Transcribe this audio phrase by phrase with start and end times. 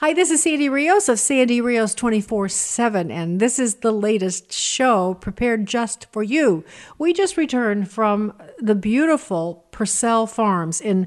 [0.00, 4.50] Hi, this is Sandy Rios of Sandy Rios 24 7, and this is the latest
[4.50, 6.64] show prepared just for you.
[6.96, 11.06] We just returned from the beautiful Pursell Farms in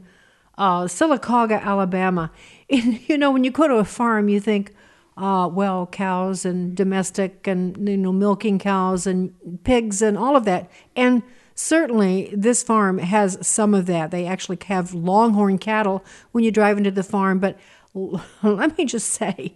[0.60, 2.32] uh, Sylacauga, Alabama.
[2.70, 4.76] And, you know, when you go to a farm, you think,
[5.18, 9.34] uh, well, cows and domestic and, you know, milking cows and
[9.64, 10.70] pigs and all of that.
[10.96, 11.24] And
[11.56, 14.12] certainly this farm has some of that.
[14.12, 17.58] They actually have longhorn cattle when you drive into the farm, but
[18.44, 19.56] let me just say,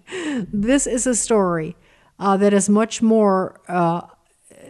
[0.51, 1.75] this is a story
[2.19, 4.01] uh, that is much more uh,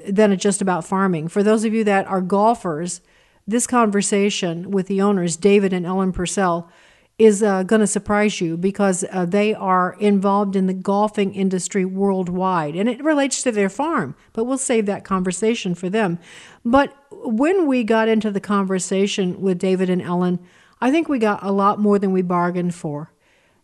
[0.08, 1.28] than just about farming.
[1.28, 3.02] For those of you that are golfers,
[3.46, 6.70] this conversation with the owners, David and Ellen Pursell,
[7.18, 11.84] is uh, going to surprise you because uh, they are involved in the golfing industry
[11.84, 14.16] worldwide and it relates to their farm.
[14.34, 16.20] But we'll save that conversation for them.
[16.64, 20.40] But when we got into the conversation with David and Ellen,
[20.80, 23.12] I think we got a lot more than we bargained for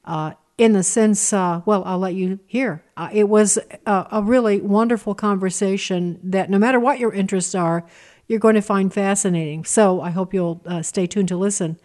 [0.06, 2.84] uh, in the sense, uh, well, I'll let you hear.
[2.96, 7.86] Uh, it was a, a, really wonderful conversation that no matter what your interests are,
[8.28, 9.66] you're going to find fascinating.
[9.66, 11.80] So I hope you'll uh, stay tuned to listen.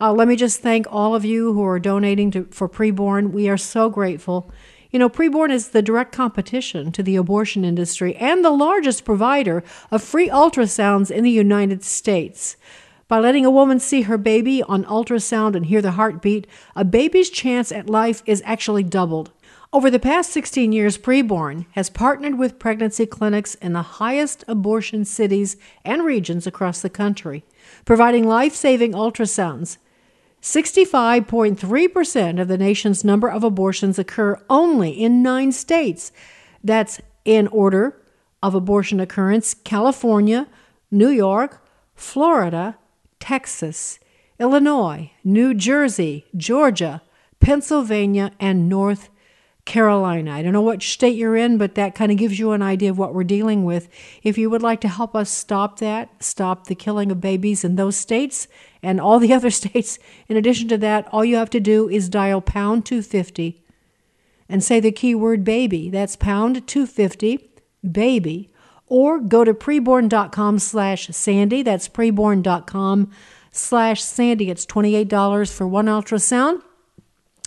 [0.00, 3.30] Uh, let me just thank all of you who are donating to, for preborn.
[3.30, 4.50] We are so grateful.
[4.90, 9.62] You know, preborn is the direct competition to the abortion industry and the largest provider
[9.90, 12.56] of free ultrasounds in the United States.
[13.14, 17.30] By letting a woman see her baby on ultrasound and hear the heartbeat, a baby's
[17.30, 19.30] chance at life is actually doubled.
[19.72, 25.04] Over the past 16 years, Preborn has partnered with pregnancy clinics in the highest abortion
[25.04, 27.44] cities and regions across the country,
[27.84, 29.76] providing life saving ultrasounds.
[30.42, 36.10] 65.3% of the nation's number of abortions occur only in nine states.
[36.64, 37.96] That's in order
[38.42, 40.48] of abortion occurrence California,
[40.90, 42.76] New York, Florida,
[43.24, 43.98] Texas,
[44.38, 47.00] Illinois, New Jersey, Georgia,
[47.40, 49.08] Pennsylvania, and North
[49.64, 50.30] Carolina.
[50.30, 52.90] I don't know what state you're in, but that kind of gives you an idea
[52.90, 53.88] of what we're dealing with.
[54.22, 57.76] If you would like to help us stop that, stop the killing of babies in
[57.76, 58.46] those states
[58.82, 59.98] and all the other states,
[60.28, 63.64] in addition to that, all you have to do is dial pound 250
[64.50, 65.88] and say the keyword baby.
[65.88, 67.48] That's pound 250
[67.90, 68.50] baby
[68.94, 71.62] or go to preborn.com slash Sandy.
[71.62, 73.10] That's preborn.com
[73.50, 74.50] slash Sandy.
[74.50, 76.62] It's $28 for one ultrasound,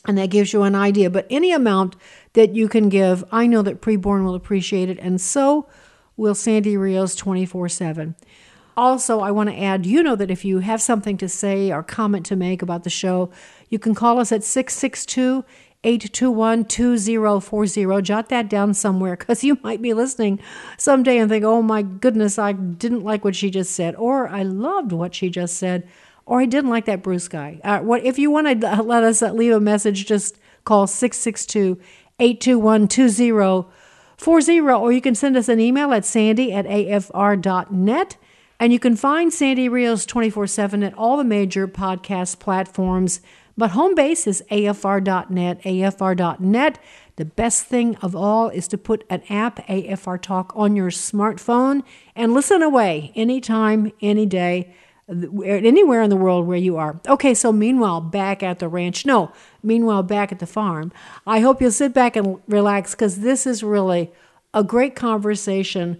[0.05, 1.09] and that gives you an idea.
[1.09, 1.95] But any amount
[2.33, 5.69] that you can give, I know that preborn will appreciate it, and so
[6.17, 8.15] will Sandy Rios 24 7.
[8.75, 11.81] Also, I want to add you know that if you have something to say or
[11.81, 13.31] comment to make about the show,
[13.69, 15.45] you can call us at 662
[15.83, 18.01] 821 2040.
[18.01, 20.39] Jot that down somewhere because you might be listening
[20.77, 24.43] someday and think, oh my goodness, I didn't like what she just said, or I
[24.43, 25.87] loved what she just said,
[26.25, 27.61] or I didn't like that Bruce guy.
[27.63, 31.79] Uh, what If you want to let us leave a message, just call 662
[32.19, 38.17] 821 2040, or you can send us an email at sandy at afr.net.
[38.59, 43.21] And you can find Sandy Rios 24 7 at all the major podcast platforms
[43.57, 46.79] but home base is afr.net, afr.net.
[47.15, 51.81] The best thing of all is to put an app, AFR Talk, on your smartphone
[52.15, 54.75] and listen away anytime, any day,
[55.09, 57.01] anywhere in the world where you are.
[57.07, 59.31] Okay, so meanwhile, back at the ranch, no,
[59.63, 60.91] meanwhile, back at the farm,
[61.25, 64.11] I hope you'll sit back and relax because this is really
[64.53, 65.99] a great conversation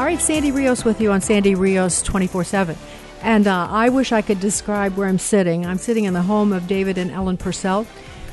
[0.00, 2.74] All right, Sandy Rios with you on Sandy Rios 24 7.
[3.20, 5.66] And uh, I wish I could describe where I'm sitting.
[5.66, 7.86] I'm sitting in the home of David and Ellen Pursell.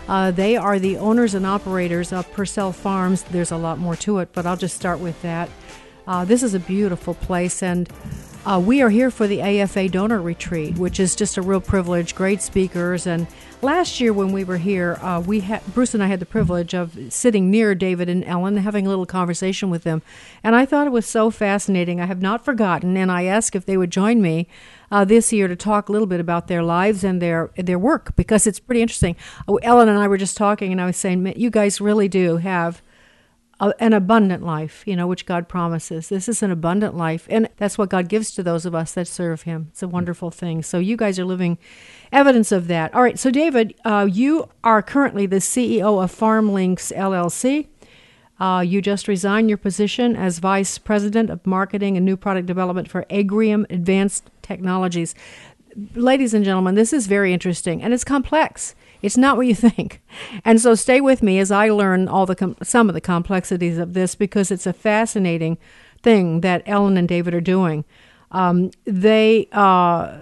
[0.07, 3.23] Uh, they are the owners and operators of Pursell Farms.
[3.23, 5.49] There's a lot more to it, but I'll just start with that.
[6.07, 7.89] Uh, this is a beautiful place, and
[8.45, 12.15] Uh, we are here for the AFA donor retreat, which is just a real privilege.
[12.15, 13.27] Great speakers, and
[13.61, 16.73] last year when we were here, uh, we had Bruce and I had the privilege
[16.73, 20.01] of sitting near David and Ellen, having a little conversation with them,
[20.43, 21.99] and I thought it was so fascinating.
[21.99, 24.47] I have not forgotten, and I asked if they would join me
[24.91, 28.15] uh, this year to talk a little bit about their lives and their their work
[28.15, 29.17] because it's pretty interesting.
[29.47, 32.37] Oh, Ellen and I were just talking, and I was saying, you guys really do
[32.37, 32.81] have
[33.59, 36.09] a, an abundant life, you know, which God promises.
[36.09, 39.07] This is an abundant life, and that's what God gives to those of us that
[39.07, 39.67] serve Him.
[39.71, 40.61] It's a wonderful thing.
[40.63, 41.57] So you guys are living
[42.11, 42.93] evidence of that.
[42.93, 47.67] All right, so David, uh, you are currently the CEO of FarmLinks LLC.
[48.39, 52.87] Uh, you just resigned your position as Vice President of Marketing and New Product Development
[52.87, 55.15] for Agrium Advanced Technologies.
[55.95, 58.75] Ladies and gentlemen, this is very interesting and it's complex.
[59.01, 60.01] It's not what you think.
[60.43, 63.77] And so stay with me as I learn all the com- some of the complexities
[63.77, 65.57] of this because it's a fascinating
[66.01, 67.85] thing that Ellen and David are doing.
[68.31, 70.19] Um, they uh,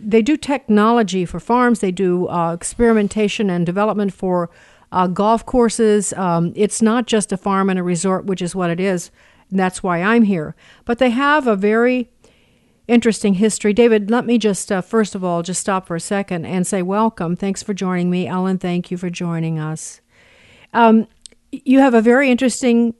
[0.00, 1.80] they do technology for farms.
[1.80, 4.50] They do uh, experimentation and development for
[4.92, 6.12] uh, golf courses.
[6.14, 9.10] Um, it's not just a farm and a resort, which is what it is.
[9.50, 10.54] That's why I'm here.
[10.84, 12.10] But they have a very
[12.88, 13.72] interesting history.
[13.72, 16.82] David, let me just, uh, first of all, just stop for a second and say
[16.82, 17.36] welcome.
[17.36, 18.26] Thanks for joining me.
[18.26, 20.00] Ellen, thank you for joining us.
[20.72, 21.06] Um,
[21.52, 22.94] you have a very interesting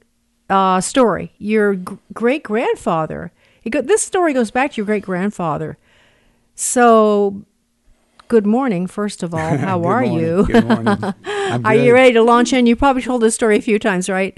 [0.49, 1.33] uh, story.
[1.39, 3.31] Your g- great grandfather,
[3.65, 5.77] this story goes back to your great grandfather.
[6.55, 7.43] So,
[8.27, 9.39] good morning, first of all.
[9.57, 10.13] How are morning.
[10.13, 10.45] you?
[10.45, 11.13] Good morning.
[11.65, 12.65] are you ready to launch in?
[12.65, 14.37] You probably told this story a few times, right?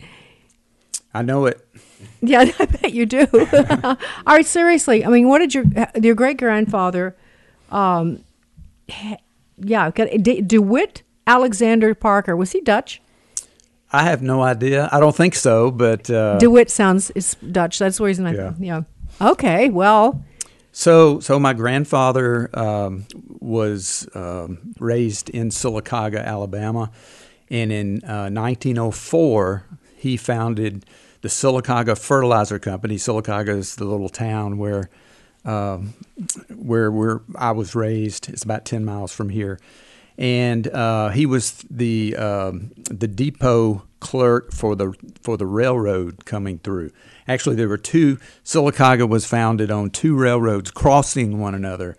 [1.13, 1.65] I know it.
[2.21, 3.27] Yeah, I bet you do.
[3.83, 5.03] All right, seriously.
[5.05, 5.65] I mean, what did your
[6.01, 7.15] your great grandfather?
[7.69, 8.23] Um,
[9.57, 13.01] yeah, De- DeWitt Alexander Parker was he Dutch?
[13.93, 14.87] I have no idea.
[14.91, 17.79] I don't think so, but uh, DeWitt sounds is Dutch.
[17.79, 18.53] That's the reason I Yeah.
[18.59, 18.81] yeah.
[19.19, 20.23] Okay, well,
[20.71, 23.05] So, so my grandfather um,
[23.39, 26.89] was um, raised in Sylacauga, Alabama,
[27.49, 29.65] and in uh, 1904
[29.97, 30.85] he founded
[31.21, 32.95] the Sylacauga Fertilizer Company.
[32.95, 34.89] Sylacauga is the little town where
[35.45, 35.93] um,
[36.55, 38.29] where where I was raised.
[38.29, 39.59] It's about 10 miles from here,
[40.17, 46.59] and uh, he was the um, the depot clerk for the for the railroad coming
[46.59, 46.91] through.
[47.27, 48.17] Actually, there were two.
[48.43, 51.97] Sylacauga was founded on two railroads crossing one another,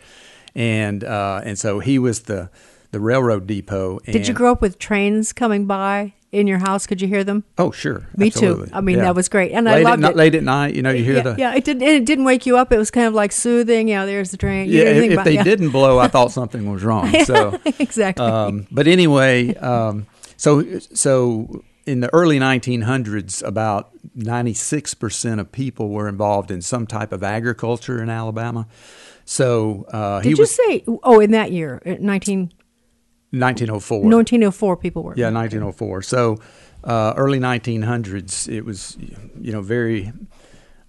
[0.55, 2.51] and uh, and so he was the
[2.91, 3.99] the railroad depot.
[4.01, 6.87] did you grow up with trains coming by in your house?
[6.87, 7.45] Could you hear them?
[7.59, 8.09] Oh, sure.
[8.17, 8.69] Me absolutely.
[8.69, 8.75] too.
[8.75, 9.05] I mean, Yeah.
[9.05, 10.17] that was great, and I loved at, it.
[10.17, 11.83] Late at night, you know, you hear yeah, the yeah, it didn't.
[11.83, 12.73] It didn't wake you up.
[12.73, 13.89] It was kind of like soothing.
[13.89, 14.69] You know, there's the train.
[14.69, 14.85] You yeah.
[14.91, 15.45] If, about- they yeah.
[15.45, 17.13] didn't blow, I thought something was wrong.
[17.27, 18.27] So exactly.
[18.27, 20.07] Um, but anyway, um,
[20.37, 26.87] so so in the early 1900s, about 96 percent of people were involved in some
[26.87, 28.67] type of agriculture in Alabama.
[29.25, 30.85] So uh, he Did you was say?
[31.05, 32.53] Oh, in that year, uh, 19,
[33.33, 33.99] 1904.
[33.99, 35.15] 1904, people were.
[35.17, 36.03] Yeah, 1904.
[36.03, 36.39] So
[36.85, 38.97] uh, early 1900s, it was
[39.41, 40.13] you know very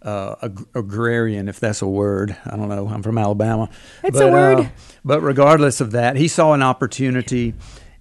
[0.02, 2.36] uh, ag- agrarian, if that's a word.
[2.46, 2.88] I don't know.
[2.90, 3.70] I'm from Alabama.
[4.04, 4.60] It's a But, word.
[4.60, 4.70] Uh,
[5.06, 7.54] but regardless of that, he saw an opportunity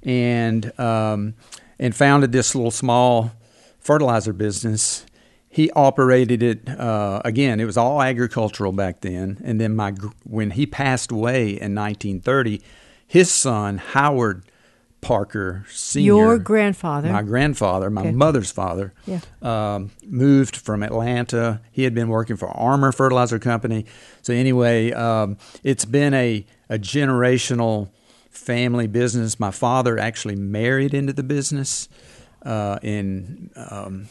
[0.02, 1.34] and um,
[1.78, 3.30] and founded this little small
[3.78, 5.06] fertilizer business.
[5.48, 7.60] He operated it uh, again.
[7.60, 9.38] It was all agricultural back then.
[9.44, 9.92] And then my
[10.24, 12.62] when he passed away in 1930,
[13.12, 14.42] his son Howard
[15.02, 16.02] Parker Sr.
[16.04, 17.12] Your grandfather.
[17.12, 18.12] my grandfather, my Okay.
[18.12, 19.20] mother's father, Yeah.
[19.42, 21.60] um, moved from Atlanta.
[21.72, 23.84] He had been working for Armour Fertilizer Company.
[24.22, 27.90] So anyway, um, it's been a, a generational
[28.30, 29.38] family business.
[29.38, 31.88] My father actually married into the business.
[32.44, 34.06] Uh, in um,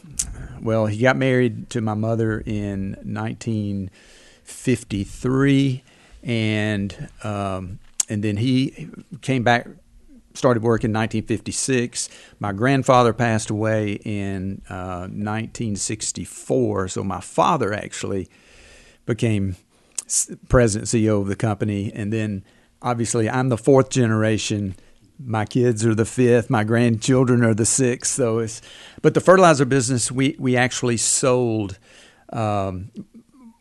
[0.62, 5.84] well, he got married to my mother in 1953,
[6.24, 7.80] and um,
[8.12, 8.90] and then he
[9.22, 9.68] came back
[10.34, 12.10] started work in 1956.
[12.40, 18.30] My grandfather passed away in uh, 1964, so my father actually
[19.06, 19.56] became
[20.50, 22.44] president CEO of the company, and then
[22.82, 24.76] obviously I'm the fourth generation.
[25.18, 26.50] My kids are the fifth.
[26.50, 28.12] My grandchildren are the sixth.
[28.14, 28.62] So it's,
[29.02, 31.78] but the fertilizer business we we actually sold.
[32.34, 32.92] Um,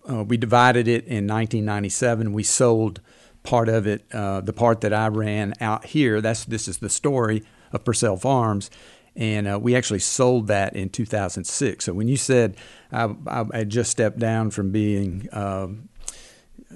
[0.09, 2.33] uh, we divided it in 1997.
[2.33, 3.01] We sold
[3.43, 6.21] part of it, uh, the part that I ran out here.
[6.21, 7.43] That's this is the story
[7.73, 8.71] of Pursell Farms,
[9.17, 11.85] and uh, we actually sold that in 2006.
[11.85, 12.57] So when you said
[12.93, 15.89] I, I had just stepped down from being, um,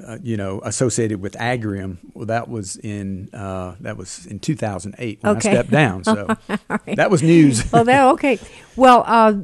[0.07, 5.19] uh, you know, associated with Agrium, well, that was in uh, that was in 2008
[5.23, 5.51] when Okay.
[5.51, 6.05] I stepped down.
[6.05, 6.27] So
[6.69, 6.97] right.
[6.97, 7.71] that was news.
[7.73, 8.39] well, that okay.
[8.77, 9.35] Well, uh,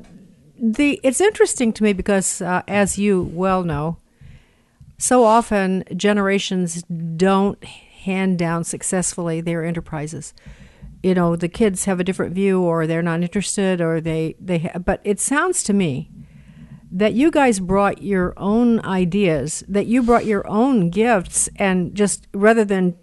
[0.62, 3.96] the it's interesting to me because, uh, as you well know,
[5.00, 10.34] so often generations don't hand down successfully their enterprises.
[11.02, 14.58] You know, the kids have a different view, or they're not interested, or they they.
[14.58, 16.10] Ha- but it sounds to me
[16.92, 22.26] that you guys brought your own ideas, that you brought your own gifts, and just
[22.34, 22.94] rather than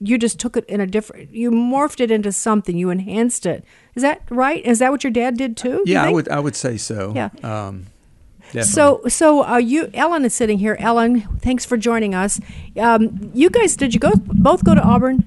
[0.00, 3.62] you just took it in a different, you morphed it into something, you enhanced it.
[3.94, 4.64] Is that right?
[4.64, 5.82] Is that what your dad did too?
[5.84, 7.12] Yeah, I would I would say so.
[7.14, 7.28] Yeah.
[7.42, 7.88] Um,
[8.52, 8.62] definitely.
[8.62, 10.76] So, so uh, you, Ellen is sitting here.
[10.78, 12.40] Ellen, thanks for joining us.
[12.78, 15.24] Um, you guys, did you go both go to Auburn?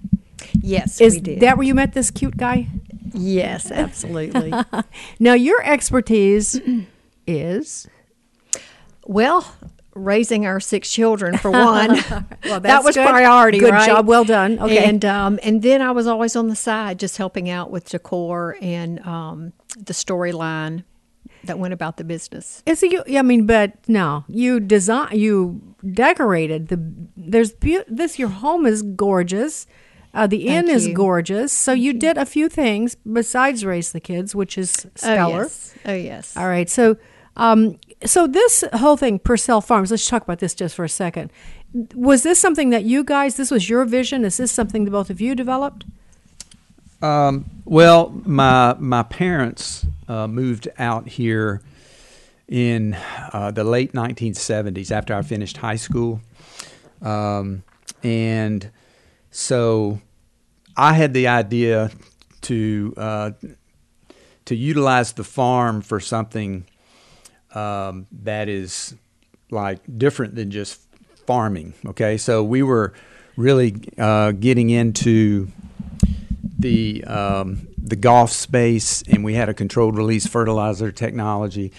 [0.54, 1.40] Yes, Is we did.
[1.42, 2.68] that where you met this cute guy?
[3.14, 4.54] yes, absolutely.
[5.20, 6.60] Now, your expertise
[7.28, 7.88] is
[9.06, 9.56] well,
[9.96, 11.98] raising our six children for one.
[12.46, 13.08] Well, that was good.
[13.08, 13.60] priority.
[13.60, 13.86] Good right?
[13.86, 14.08] job.
[14.08, 14.60] Well done.
[14.60, 14.84] Okay.
[14.84, 18.56] And um, and then I was always on the side, just helping out with decor
[18.62, 20.84] and um, the storyline
[21.50, 22.64] that went about the business.
[22.66, 23.04] is it you?
[23.18, 26.80] I mean, but no, you design, you decorated the.
[27.18, 28.18] There's beau- this.
[28.18, 29.68] Your home is gorgeous.
[30.14, 31.52] Uh, the inn Thank is gorgeous.
[31.54, 35.42] So you did a few things besides raise the kids, which is stellar.
[35.42, 35.76] Oh yes.
[35.86, 36.38] Oh yes.
[36.38, 36.70] All right.
[36.70, 36.98] So,
[37.36, 39.92] um, so this whole thing, Pursell Farms.
[39.92, 41.32] Let's talk about this just for a second.
[41.94, 43.36] Was this something that you guys?
[43.36, 44.26] This was your vision.
[44.26, 45.86] Is this something that both of you developed?
[47.02, 51.62] Um, well, my my parents uh, moved out here
[52.48, 52.98] in
[53.32, 56.20] uh, the late 1970s after I finished high school,
[57.02, 57.64] um,
[58.04, 58.70] and
[59.32, 60.02] so
[60.76, 61.92] I had the idea
[62.42, 63.32] to uh,
[64.46, 66.66] to utilize the farm for something
[67.54, 68.96] um, that is
[69.52, 70.82] like different than just
[71.26, 71.76] farming.
[71.86, 72.94] Okay, so we were
[73.38, 75.48] really uh, getting into
[76.60, 81.72] the um, the golf space, and we had a controlled release fertilizer technology.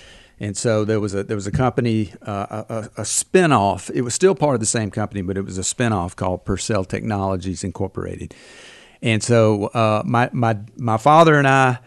[0.43, 3.91] And so there was a there was a company, uh, a, a spinoff.
[3.95, 6.89] It was still part of the same company, but it was a spinoff called Pursell
[6.89, 8.35] Technologies Incorporated.
[9.03, 11.79] And so uh, my my my father and I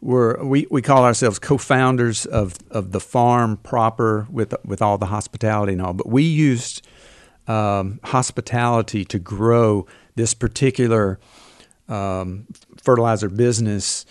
[0.00, 5.06] were we, we call ourselves co-founders of, of the farm proper with with all the
[5.06, 5.92] hospitality and all.
[5.92, 6.86] But we used
[7.46, 11.18] um, hospitality to grow this particular
[11.90, 12.46] um,
[12.82, 14.06] fertilizer business,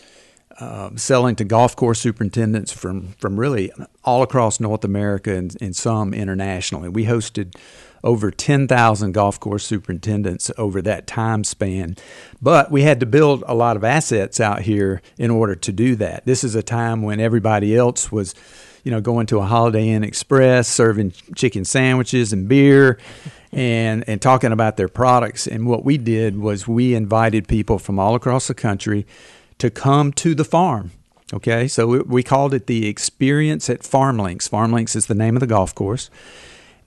[0.59, 3.71] um, selling to golf course superintendents from, from really
[4.03, 6.89] all across North America and, and some internationally.
[6.89, 7.55] We hosted
[8.03, 11.95] over 10,000 golf course superintendents over that time span.
[12.41, 15.95] But we had to build a lot of assets out here in order to do
[15.97, 16.25] that.
[16.25, 18.35] This is a time when everybody else was,
[18.83, 22.97] you know, going to a Holiday Inn Express, serving chicken sandwiches and beer
[23.51, 25.47] and and talking about their products.
[25.47, 29.05] And what we did was we invited people from all across the country
[29.57, 30.91] to come to the farm.
[31.31, 34.47] Okay, so we, called it the experience at Farm Links.
[34.47, 36.09] Farm Links is the name of the golf course,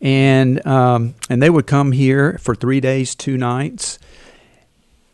[0.01, 4.01] and um, and they would come here for three days, two nights,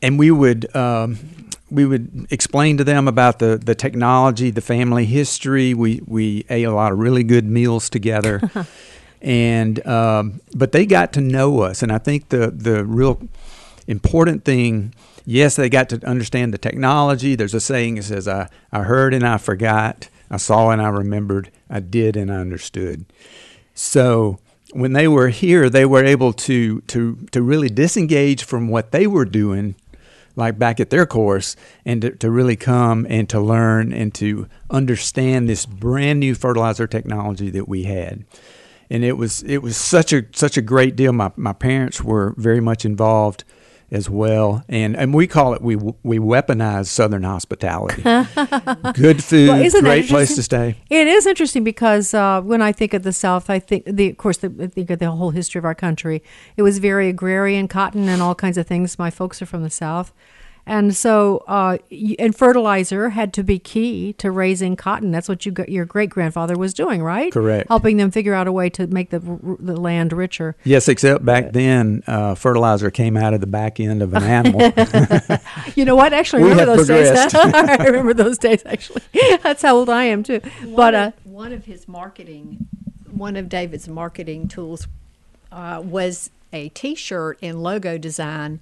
[0.00, 0.74] and we would.
[0.74, 1.18] Um,
[1.70, 5.74] we would explain to them about the, the technology, the family history.
[5.74, 8.40] We we ate a lot of really good meals together,
[9.20, 13.20] and um, but they got to know us, and I think the the real
[13.86, 14.94] important thing,
[15.24, 17.34] yes, they got to understand the technology.
[17.34, 20.88] There's a saying that says, "I I heard and I forgot, I saw and I
[20.88, 23.04] remembered, I did and I understood."
[23.74, 24.38] So
[24.72, 29.06] when they were here, they were able to to to really disengage from what they
[29.06, 29.74] were doing
[30.36, 34.46] like back at their course and to, to really come and to learn and to
[34.70, 38.24] understand this brand new fertilizer technology that we had
[38.90, 41.12] and it was it was such a such a great deal.
[41.12, 43.44] My, my parents were very much involved
[43.90, 44.64] as well.
[44.68, 48.02] And and we call it we we weaponize southern hospitality.
[48.92, 50.76] Good food Well, great place to stay.
[50.90, 54.16] It is interesting because uh, when I think of the South, I think the, of
[54.18, 56.22] course, the, I think of the whole history of our country.
[56.56, 58.98] It was very agrarian, cotton, and all kinds of things.
[58.98, 60.12] My folks are from the South,
[60.68, 65.10] and so uh, y- and fertilizer had to be key to raising cotton.
[65.10, 67.32] That's what you got, your great grandfather was doing, right?
[67.32, 67.68] Correct.
[67.68, 70.54] Helping them figure out a way to make the r- the land richer.
[70.64, 74.60] yes except back then uh, fertilizer came out of the back end of an animal
[75.74, 76.12] You know what?
[76.12, 77.34] Actually, I We remember have those days.
[77.34, 78.62] I remember those days.
[78.66, 79.02] Actually,
[79.42, 80.40] that's how old I am too.
[80.74, 82.66] But uh, one of his marketing,
[83.10, 84.86] one of David's marketing tools,
[85.52, 88.60] uh, was a T-shirt and logo design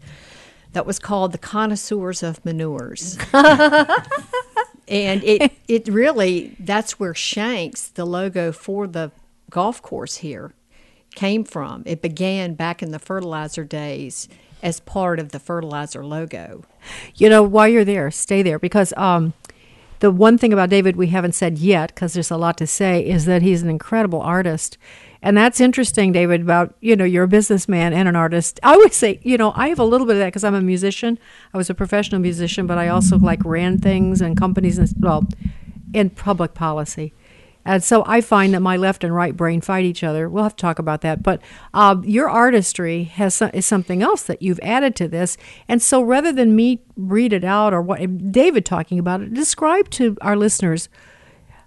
[0.76, 3.16] that was called the Connoisseurs of Manures.
[3.32, 9.10] and it it really that's where Shanks, the logo for the
[9.48, 10.52] golf course here,
[11.14, 11.82] came from.
[11.86, 14.28] It began back in the fertilizer days
[14.62, 16.64] as part of the fertilizer logo.
[17.14, 19.32] you know, while you're there, stay there because um,
[20.00, 23.02] the one thing about David we haven't said yet, because there's a lot to say,
[23.02, 24.76] is that he's an incredible artist.
[25.22, 28.60] And that's interesting, David, about, you know, you're a businessman and an artist.
[28.62, 30.60] I would say, you know, I have a little bit of that because I'm a
[30.60, 31.18] musician.
[31.52, 35.26] I was a professional musician, but I also like ran things and companies and, well,
[35.92, 37.12] in public policy.
[37.66, 40.28] And so I find that my left and right brain fight each other.
[40.28, 41.24] We'll have to talk about that.
[41.24, 41.42] But
[41.74, 45.36] uh, your artistry has is something else that you've added to this.
[45.66, 49.90] And so rather than me read it out or what David talking about it, describe
[49.90, 50.88] to our listeners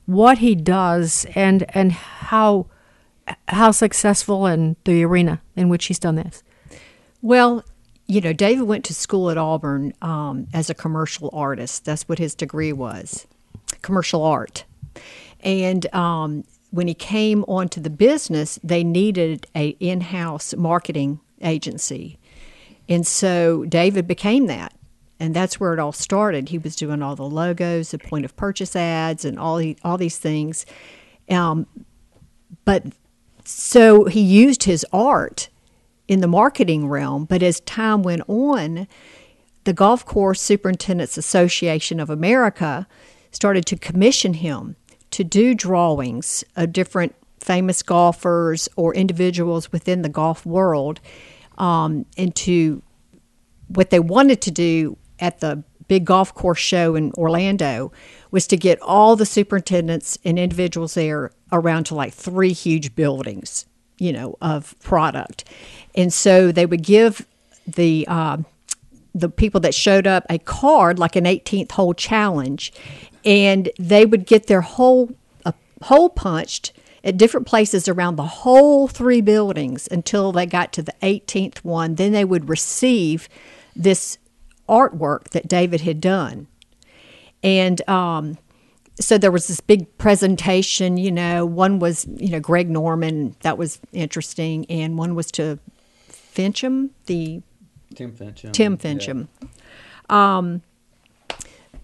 [0.05, 2.67] what he does and and how
[3.47, 6.43] how successful in the arena in which he's done this.
[7.21, 7.63] Well,
[8.07, 11.85] you know, David went to school at Auburn um, as a commercial artist.
[11.85, 13.27] That's what his degree was,
[13.81, 14.65] commercial art.
[15.41, 22.17] And um, when he came onto the business, they needed a in-house marketing agency,
[22.87, 24.73] and so David became that.
[25.21, 26.47] And that's where it all started.
[26.47, 29.97] He was doing all the logos, the point of purchase ads, and all the, all
[29.97, 30.65] these things.
[31.29, 31.67] Um,
[32.63, 32.85] but
[33.49, 35.49] so he used his art
[36.07, 37.25] in the marketing realm.
[37.25, 38.87] But as time went on,
[39.63, 42.87] the Golf Course Superintendents Association of America
[43.31, 44.75] started to commission him
[45.11, 50.99] to do drawings of different famous golfers or individuals within the golf world
[51.57, 52.83] um, and to
[53.67, 57.91] what they wanted to do at the big golf course show in Orlando
[58.29, 63.65] was to get all the superintendents and individuals there around to like three huge buildings,
[63.97, 65.45] you know, of product.
[65.95, 67.25] And so they would give
[67.67, 68.37] the uh,
[69.13, 72.71] the people that showed up a card like an 18th hole challenge
[73.25, 75.11] and they would get their whole
[75.45, 75.53] a
[75.83, 76.71] hole punched
[77.03, 81.95] at different places around the whole three buildings until they got to the 18th one
[81.95, 83.27] then they would receive
[83.75, 84.17] this
[84.67, 86.47] artwork that david had done
[87.41, 88.37] and um,
[88.99, 93.57] so there was this big presentation you know one was you know greg norman that
[93.57, 95.57] was interesting and one was to
[96.33, 97.41] finchem the
[97.95, 98.53] Tim Finchem.
[98.53, 99.27] Tim Finchem.
[100.09, 100.61] Um,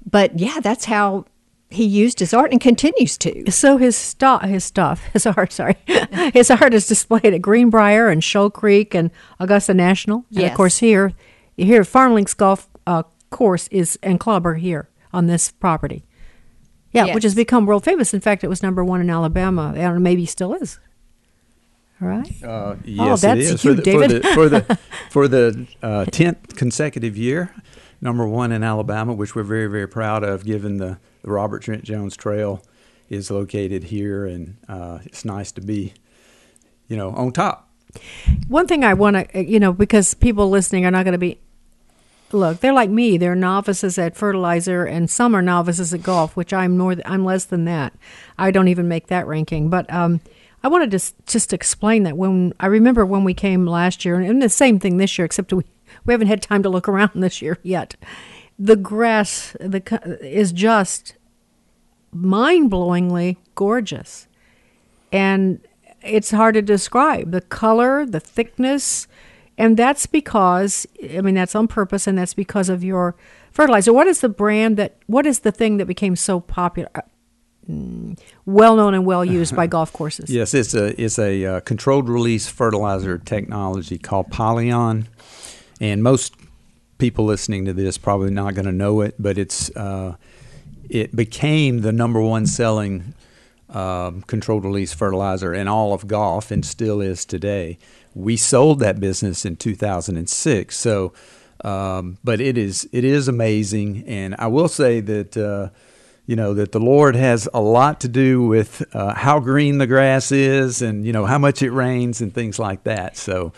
[0.10, 1.26] but yeah, that's how
[1.70, 3.52] he used his art and continues to.
[3.52, 5.78] So his stuff, his stuff, his art, sorry,
[6.34, 10.78] his art is displayed at Greenbrier and Shoal Creek and Augusta National, and of course
[10.78, 11.14] here,
[11.58, 16.06] here Farm Links Golf uh, Course is and club are here on this property.
[16.96, 18.14] Yeah, which has become world famous.
[18.14, 20.80] In fact, it was number one in Alabama, and maybe still is.
[22.02, 22.44] All right.
[22.44, 24.26] Uh, yes, that's it is you, for the, David.
[24.28, 24.80] for the for the
[25.10, 27.54] for the uh, tenth consecutive year,
[28.02, 31.84] number one in Alabama, which we're very very proud of, given the, the Robert Trent
[31.84, 32.62] Jones Trail
[33.10, 35.94] is located here, and uh, it's nice to be,
[36.88, 37.70] you know, on top.
[38.48, 41.40] One thing I want to, you know, because people listening are not going to be,
[42.32, 43.18] look, they're like me.
[43.18, 46.96] They're novices at fertilizer, and some are novices at golf, which I'm more.
[47.06, 47.94] I'm less than that.
[48.38, 49.70] I don't even make that ranking.
[49.70, 50.22] But um,
[50.64, 54.42] I wanted to just explain that when I remember when we came last year, and
[54.42, 55.64] the same thing this year, except we
[56.06, 57.96] we haven't had time to look around this year yet.
[58.58, 61.16] The grass the is just
[62.14, 64.28] mind-blowingly gorgeous
[65.12, 65.60] and
[66.02, 69.08] it's hard to describe the color, the thickness,
[69.58, 73.16] and that's because I mean that's on purpose, and that's because of your
[73.52, 73.94] fertilizer.
[73.94, 74.98] What is the brand that?
[75.08, 77.02] What is the thing that became so popular, uh,
[77.70, 80.30] mm, well known and well used by golf courses?
[80.30, 85.08] Yes, it's a it's a uh, controlled release fertilizer technology called Polyon,
[85.80, 86.36] and most
[86.98, 90.16] people listening to this probably not going to know it, but it's uh,
[90.90, 93.14] it became the number one selling
[93.70, 97.78] um, controlled release fertilizer in all of golf, and still is today.
[98.16, 101.14] We sold that business in 2006, so.
[101.64, 105.70] Um, but it is it is amazing, and I will say that uh,
[106.26, 109.88] you know that the Lord has a lot to do with uh, how green the
[109.88, 113.16] grass is, and you know how much it rains and things like that.
[113.18, 113.54] So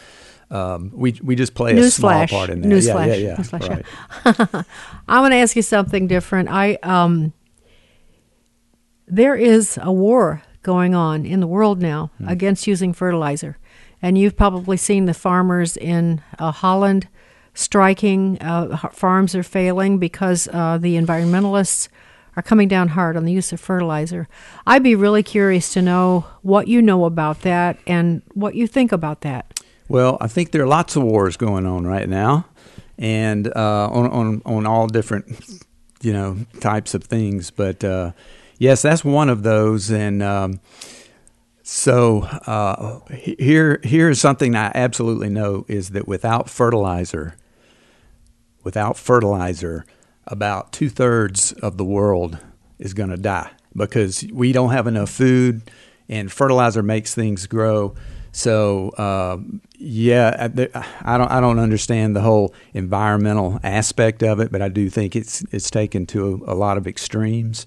[0.52, 2.30] um, we we just play a small Newsflash.
[2.30, 2.68] part in that.
[2.70, 3.08] Newsflash.
[3.08, 3.36] Yeah, yeah, yeah.
[3.38, 3.84] Newsflash.
[4.56, 4.66] Right.
[5.10, 6.50] I'm going to ask you something different.
[6.50, 7.34] I um,
[9.08, 12.28] there is a war going on in the world now Hmm.
[12.30, 13.58] against using fertilizer,
[14.02, 17.08] and you've probably seen the farmers in uh, Holland
[17.54, 18.40] striking.
[18.42, 21.90] Uh, farms are failing because uh, the environmentalists
[22.36, 24.28] are coming down hard on the use of fertilizer.
[24.68, 28.92] I'd be really curious to know what you know about that and what you think
[28.92, 29.60] about that.
[29.90, 32.46] Well, I think there are lots of wars going on right now,
[32.98, 35.28] and uh, on, on on all different
[36.02, 37.52] you know types of things.
[37.52, 38.12] But uh,
[38.60, 40.60] yes, that's one of those, and um,
[41.70, 47.36] so uh, here here's something I absolutely know is that without fertilizer,
[48.64, 49.86] without fertilizer,
[50.26, 52.38] about two thirds of the world
[52.80, 55.70] is going to die because we don't have enough food
[56.08, 57.96] and fertilizer makes things grow.
[58.32, 59.40] So uh,
[59.78, 60.48] yeah,
[61.02, 65.18] I don't I don't understand the whole environmental aspect of it, but I do think
[65.18, 67.66] it's it's taken to a, a lot of extremes.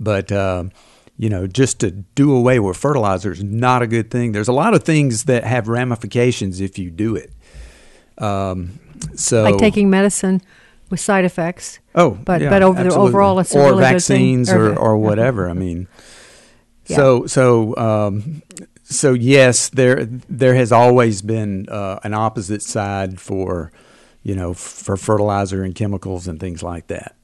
[0.00, 0.64] But uh,
[1.18, 4.32] you know, just to do away with fertilizer is not a good thing.
[4.32, 7.32] There's a lot of things that have ramifications if you do it.
[8.18, 8.78] Um,
[9.14, 10.40] so like taking medicine
[10.90, 11.78] with side effects.
[11.94, 14.78] Oh, but yeah, but over the, overall, it's a or really vaccines good thing.
[14.78, 15.48] or or whatever.
[15.48, 15.88] I mean,
[16.86, 16.96] Yeah.
[16.96, 18.42] so so um,
[18.82, 23.72] so yes, there there has always been uh, an opposite side for
[24.22, 27.16] you know for fertilizer and chemicals and things like that.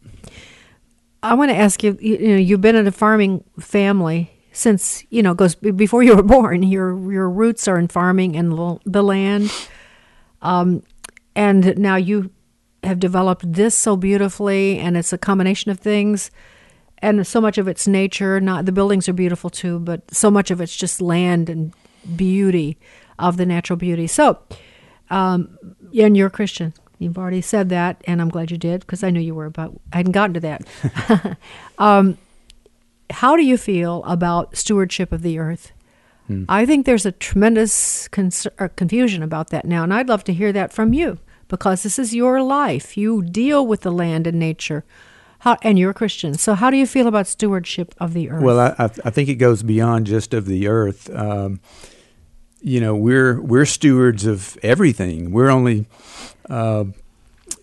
[1.22, 1.96] I want to ask you.
[2.00, 6.22] You know, you've been in a farming family since you know goes before you were
[6.36, 6.62] born.
[6.62, 9.52] Your your roots are in farming and the land,
[10.42, 10.82] um,
[11.34, 12.30] and now you
[12.84, 16.30] have developed this so beautifully, and it's a combination of things,
[16.98, 18.40] and so much of it's nature.
[18.40, 21.72] Not the buildings are beautiful too, but so much of it's just land and
[22.16, 22.78] beauty
[23.18, 24.06] of the natural beauty.
[24.06, 24.38] So,
[25.10, 25.58] um,
[25.98, 26.72] and you're a Christian.
[26.98, 29.80] You've already said that, and I'm glad you did because I knew you were about.
[29.92, 31.36] I hadn't gotten to that.
[31.78, 32.18] um,
[33.10, 35.72] how do you feel about stewardship of the earth?
[36.46, 40.52] I think there's a tremendous cons- confusion about that now, and I'd love to hear
[40.52, 42.98] that from you because this is your life.
[42.98, 44.84] You deal with the land and nature,
[45.40, 46.34] how, and you're a Christian.
[46.34, 48.42] So, how do you feel about stewardship of the earth?
[48.42, 51.08] Well, I, I, I think it goes beyond just of the earth.
[51.14, 51.60] Um,
[52.60, 55.30] you know, we're we're stewards of everything.
[55.30, 55.86] We're only,
[56.48, 56.84] uh,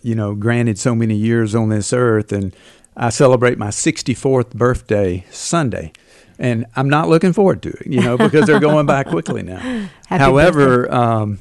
[0.02, 2.54] you know, granted so many years on this earth, and
[2.96, 5.92] I celebrate my 64th birthday Sunday,
[6.38, 7.86] and I'm not looking forward to it.
[7.86, 9.58] You know, because they're going by quickly now.
[10.06, 11.40] Happy However, um,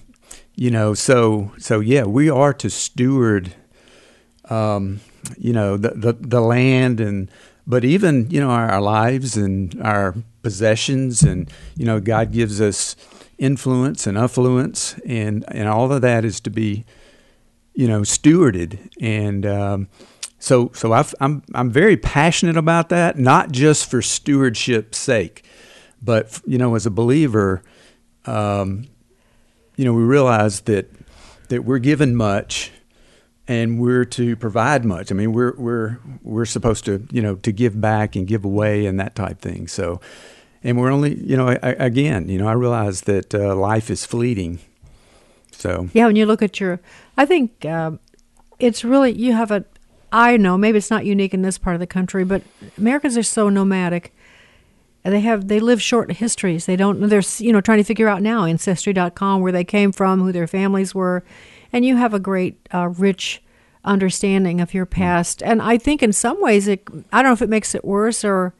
[0.55, 3.53] you know, so so yeah, we are to steward
[4.49, 4.99] um,
[5.37, 7.29] you know the, the the land and
[7.67, 12.61] but even you know our, our lives and our possessions and you know God gives
[12.61, 12.95] us
[13.37, 16.85] influence and affluence and and all of that is to be
[17.73, 19.87] you know stewarded and um,
[20.39, 25.45] so so I've, I'm I'm very passionate about that not just for stewardship's sake
[26.01, 27.61] but you know as a believer
[28.25, 28.87] um,
[29.75, 30.89] you know we realize that
[31.49, 32.71] that we're given much
[33.47, 35.11] and we're to provide much.
[35.11, 38.85] I mean, we're we're we're supposed to you know to give back and give away
[38.85, 39.67] and that type thing.
[39.67, 40.01] So,
[40.65, 43.89] and we're only you know I, I- again you know I realize that uh, life
[43.89, 44.59] is fleeting.
[45.51, 46.79] So Yeah, when you look at your,
[47.17, 47.99] I think um
[48.59, 49.63] it's really you have a.
[50.11, 52.41] I know maybe it's not unique in this part of the country, but
[52.77, 54.13] Americans are so nomadic.
[55.03, 56.65] They have they live short histories.
[56.65, 56.99] They don't.
[57.09, 60.47] They're you know trying to figure out now ancestry.com where they came from, who their
[60.47, 61.23] families were,
[61.73, 63.41] and you have a great uh, rich
[63.83, 65.43] understanding of your past.
[65.43, 66.87] And I think in some ways it.
[67.13, 68.53] I don't know if it makes it worse or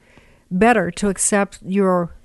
[0.52, 2.16] better to accept your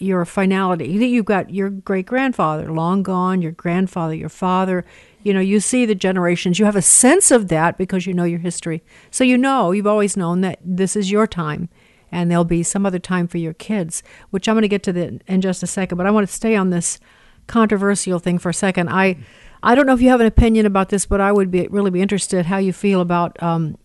[0.00, 0.86] your finality.
[0.88, 4.84] You- You've got your great grandfather long gone, your grandfather, your father.
[5.22, 6.58] You know, you see the generations.
[6.58, 8.82] You have a sense of that because you know your history.
[9.10, 11.68] So you know, you've always known that this is your time
[12.10, 14.92] and there'll be some other time for your kids, which I'm going to get to
[14.92, 15.98] the, in just a second.
[15.98, 16.98] But I want to stay on this
[17.46, 18.88] controversial thing for a second.
[18.88, 19.16] I,
[19.62, 21.90] I don't know if you have an opinion about this, but I would be really
[21.90, 23.76] be interested how you feel about um,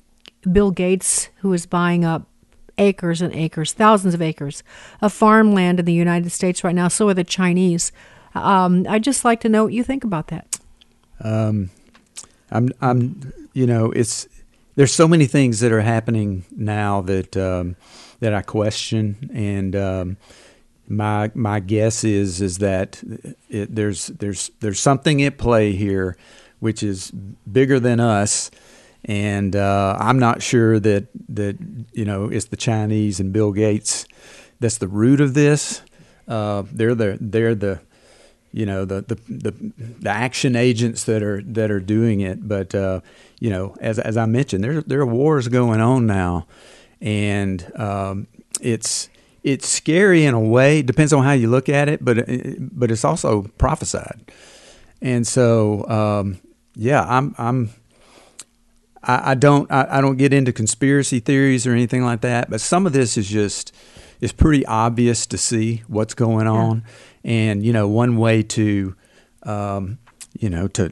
[0.51, 2.27] Bill Gates, who is buying up
[2.77, 4.63] acres and acres, thousands of acres
[5.01, 6.87] of farmland in the United States right now.
[6.87, 7.91] So are the Chinese.
[8.35, 10.57] Um, I'd just like to know what you think about that.
[11.21, 11.69] um,
[12.51, 14.27] I'm I'm you know it's
[14.75, 17.75] there's so many things that are happening now that um,
[18.19, 19.75] that I question and.
[19.75, 20.17] Um,
[20.89, 23.03] my my guess is is that
[23.49, 26.15] it, there's there's there's something at play here,
[26.59, 28.49] which is bigger than us,
[29.07, 31.57] and uh, I'm not sure that that
[31.93, 34.05] you know it's the Chinese and Bill Gates
[34.59, 35.81] that's the root of this.
[36.27, 37.79] Uh, they're the they're the
[38.51, 39.51] you know the, the the
[39.99, 42.47] the action agents that are that are doing it.
[42.47, 43.01] But uh,
[43.39, 46.47] you know, as as I mentioned, there there are wars going on now,
[47.01, 48.27] and um,
[48.59, 49.09] it's
[49.43, 50.81] it's scary in a way.
[50.81, 52.17] Depends on how you look at it, but
[52.59, 54.31] but it's also prophesied.
[55.01, 56.39] And so, um,
[56.75, 57.69] yeah, I'm I'm
[59.03, 62.49] I, I don't I, I don't get into conspiracy theories or anything like that.
[62.49, 63.73] But some of this is just
[64.19, 66.83] it's pretty obvious to see what's going on,
[67.23, 68.95] and you know, one way to
[69.43, 69.99] um,
[70.37, 70.91] you know to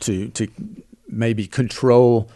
[0.00, 0.48] to to
[1.08, 2.30] maybe control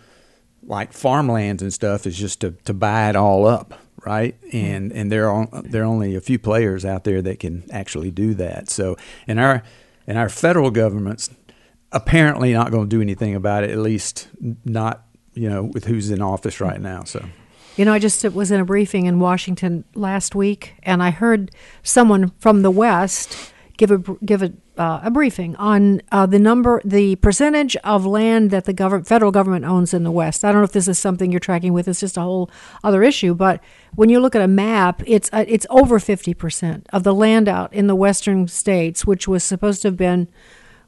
[0.63, 4.37] like farmlands and stuff is just to, to buy it all up, right?
[4.53, 8.11] And and there are there are only a few players out there that can actually
[8.11, 8.69] do that.
[8.69, 9.63] So in our
[10.07, 11.31] in our federal government's
[11.97, 13.71] apparently not going to do anything about it.
[13.71, 14.29] At least
[14.65, 15.05] not
[15.35, 17.05] you know with who's in office right now.
[17.05, 17.25] So
[17.77, 21.51] You know, I just was in a briefing in Washington last week, and I heard
[21.83, 26.83] someone from the West give a give a uh, a briefing on uh, the number,
[26.85, 30.45] the percentage of land that the government, federal government owns in the West.
[30.45, 31.89] I don't know if this is something you're tracking with.
[31.89, 32.51] It's just a whole
[32.85, 33.35] other issue.
[33.35, 33.63] But
[33.95, 37.49] when you look at a map, it's uh, it's over fifty percent of the land
[37.49, 40.29] out in the western states, which was supposed to have been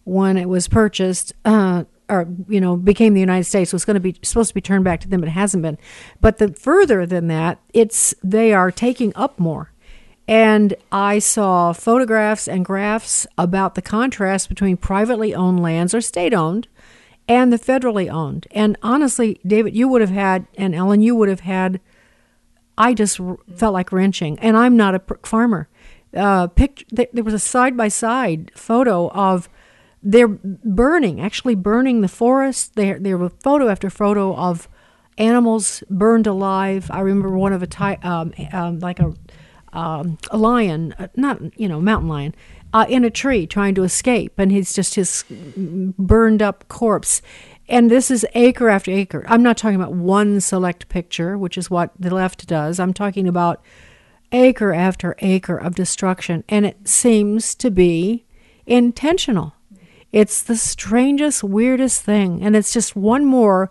[0.09, 1.33] when it was purchased.
[1.45, 4.63] Uh, or you know became the United States was going to be supposed to be
[4.63, 5.77] turned back to them, it hasn't been.
[6.23, 9.73] But the further than that, it's they are taking up more
[10.29, 16.35] and I saw photographs and graphs about the contrast between privately owned lands or state
[16.35, 16.69] owned
[17.27, 18.47] and the federally owned.
[18.51, 21.81] And honestly, David, you would have had, and Ellen, you would have had,
[22.77, 24.39] I just r- felt like wrenching.
[24.41, 25.69] And I'm not a pr- farmer.
[26.15, 29.49] Uh, pic- th- there was a side by side photo of
[30.03, 32.75] they're burning, actually burning the forest.
[32.77, 34.69] There, there was photo after photo of
[35.17, 36.91] animals burned alive.
[36.91, 39.15] I remember one of a ty- um, um, like a
[39.73, 42.35] um, a lion, uh, not you know mountain lion,
[42.73, 47.21] uh, in a tree trying to escape, and he's just his burned up corpse.
[47.69, 49.25] And this is acre after acre.
[49.29, 52.81] I'm not talking about one select picture, which is what the left does.
[52.81, 53.63] I'm talking about
[54.33, 58.25] acre after acre of destruction, and it seems to be
[58.67, 59.55] intentional.
[60.13, 63.71] It's the strangest, weirdest thing, and it's just one more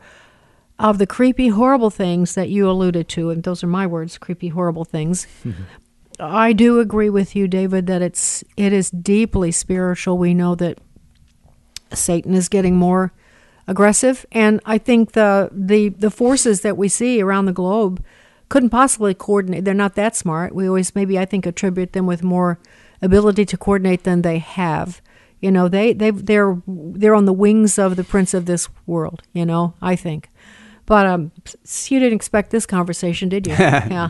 [0.79, 4.49] of the creepy, horrible things that you alluded to, and those are my words, creepy,
[4.49, 5.25] horrible things.
[6.19, 10.17] I do agree with you, David, that it's it is deeply spiritual.
[10.17, 10.79] We know that
[11.93, 13.13] Satan is getting more
[13.67, 18.03] aggressive, and I think the the the forces that we see around the globe
[18.49, 19.65] couldn't possibly coordinate.
[19.65, 20.55] They're not that smart.
[20.55, 22.59] We always maybe I think attribute them with more
[23.01, 25.01] ability to coordinate than they have.
[25.41, 29.23] You know, they they they're they're on the wings of the prince of this world.
[29.33, 30.29] You know, I think.
[30.87, 31.31] But um,
[31.89, 33.53] you didn't expect this conversation, did you?
[33.59, 34.09] yeah.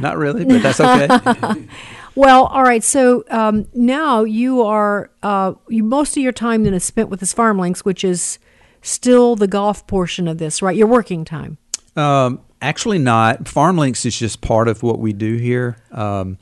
[0.00, 1.68] Not really, but that's okay.
[2.14, 2.82] well, all right.
[2.82, 7.20] So um, now you are uh, you most of your time then is spent with
[7.20, 8.38] this farm links, which is
[8.80, 10.76] still the golf portion of this, right?
[10.76, 11.58] Your working time.
[11.94, 13.46] Um, actually, not.
[13.46, 15.76] Farm links is just part of what we do here.
[15.92, 16.38] Um,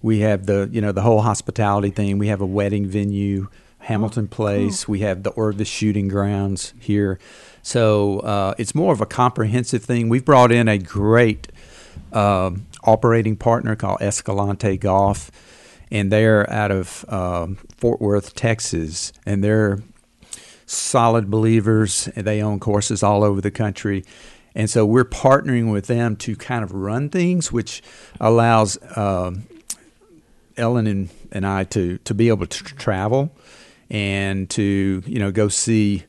[0.00, 2.18] we have the you know the whole hospitality thing.
[2.18, 3.48] We have a wedding venue,
[3.88, 4.86] Hamilton Place.
[4.86, 7.18] We have the Orvis shooting grounds here.
[7.62, 10.10] So uh, it's more of a comprehensive thing.
[10.10, 11.48] We've brought in a great
[12.12, 15.30] um, operating partner called Escalante Golf,
[15.90, 19.78] and they're out of um, Fort Worth, Texas, and they're
[20.66, 22.10] solid believers.
[22.14, 24.04] And they own courses all over the country.
[24.54, 27.82] And so we're partnering with them to kind of run things, which
[28.20, 29.46] allows um,
[30.58, 33.32] Ellen and, and I to, to be able to travel
[33.90, 36.04] and to you know go see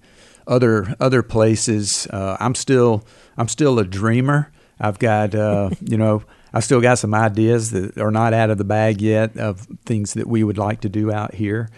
[0.47, 2.07] other other places.
[2.07, 3.05] Uh, I'm still
[3.37, 4.51] I'm still a dreamer.
[4.79, 8.57] I've got uh, you know I still got some ideas that are not out of
[8.57, 11.69] the bag yet of things that we would like to do out here,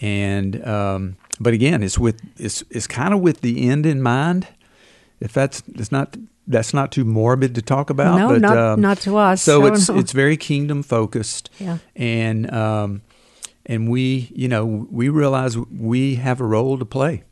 [0.00, 4.48] and um, but again, it's with it's it's kind of with the end in mind.
[5.20, 8.18] If that's it's not that's not too morbid to talk about.
[8.18, 9.42] No, but, not um, not to us.
[9.42, 9.98] So it's know.
[9.98, 11.50] it's very kingdom focused.
[11.58, 11.78] Yeah.
[11.96, 13.02] and um,
[13.66, 17.24] and we you know we realize we have a role to play.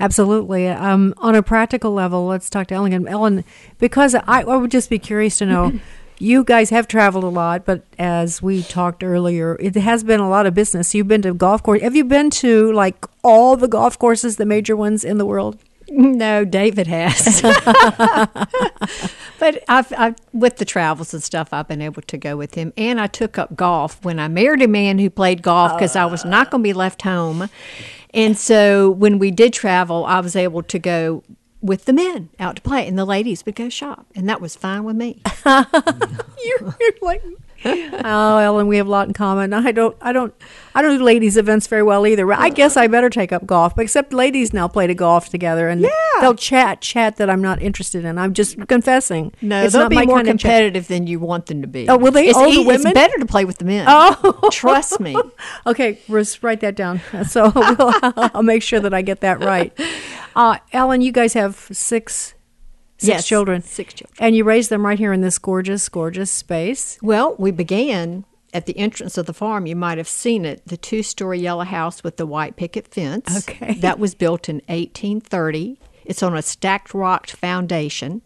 [0.00, 0.66] Absolutely.
[0.68, 3.06] Um, on a practical level, let's talk to Ellen.
[3.06, 3.44] Ellen,
[3.78, 5.72] because I, I would just be curious to know.
[6.18, 10.28] You guys have traveled a lot, but as we talked earlier, it has been a
[10.28, 10.94] lot of business.
[10.94, 11.82] You've been to golf course.
[11.82, 15.58] Have you been to like all the golf courses, the major ones in the world?
[15.88, 17.42] No, David has.
[19.38, 22.72] but I've, I've, with the travels and stuff, I've been able to go with him.
[22.76, 26.04] And I took up golf when I married a man who played golf because I
[26.06, 26.50] was not oh.
[26.50, 27.48] going to be left home.
[28.14, 31.22] And so when we did travel, I was able to go
[31.62, 34.56] with the men out to play, and the ladies would go shop, and that was
[34.56, 35.22] fine with me.
[35.46, 37.22] you're, you're like
[38.04, 40.34] oh ellen we have a lot in common i don't i don't
[40.74, 43.78] i don't do ladies events very well either i guess i better take up golf
[43.78, 45.88] except ladies now play to golf together and Yeah.
[46.20, 49.90] they'll chat chat that i'm not interested in i'm just confessing No, it's they'll not
[49.90, 51.88] be more competitive than you want them to be.
[51.88, 52.28] Oh, will they?
[52.28, 52.86] It's, Oh, the women?
[52.86, 53.84] it's better to play with the men.
[53.88, 54.48] Oh.
[54.50, 55.16] trust me.
[55.66, 57.92] okay Russ, write that down so we'll,
[58.34, 59.72] i'll make sure that i get that right
[60.36, 62.34] uh, ellen you guys have six
[63.02, 64.16] six Yes, children six children.
[64.20, 68.66] and you raised them right here in this gorgeous gorgeous space Well, we began at
[68.66, 69.64] the entrance of the farm.
[69.66, 73.48] You might have seen it, the two-story yellow house with the white picket fence.
[73.48, 73.74] Okay.
[73.80, 75.78] that was built in 1830.
[76.04, 78.20] It's on a stacked rock foundation.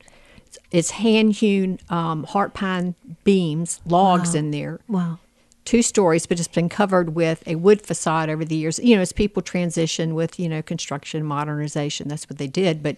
[0.47, 4.81] It's, it's hand-hewn um, heart pine beams, logs in there.
[4.89, 5.19] wow
[5.65, 8.79] two stories, but it's been covered with a wood facade over the years.
[8.79, 12.83] You know, as people transition with you know construction modernization, that's what they did.
[12.83, 12.97] But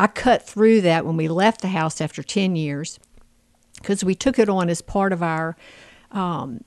[0.00, 2.98] I cut through that when we left the house after 10 years
[3.74, 5.58] because we took it on as part of our
[6.10, 6.64] um,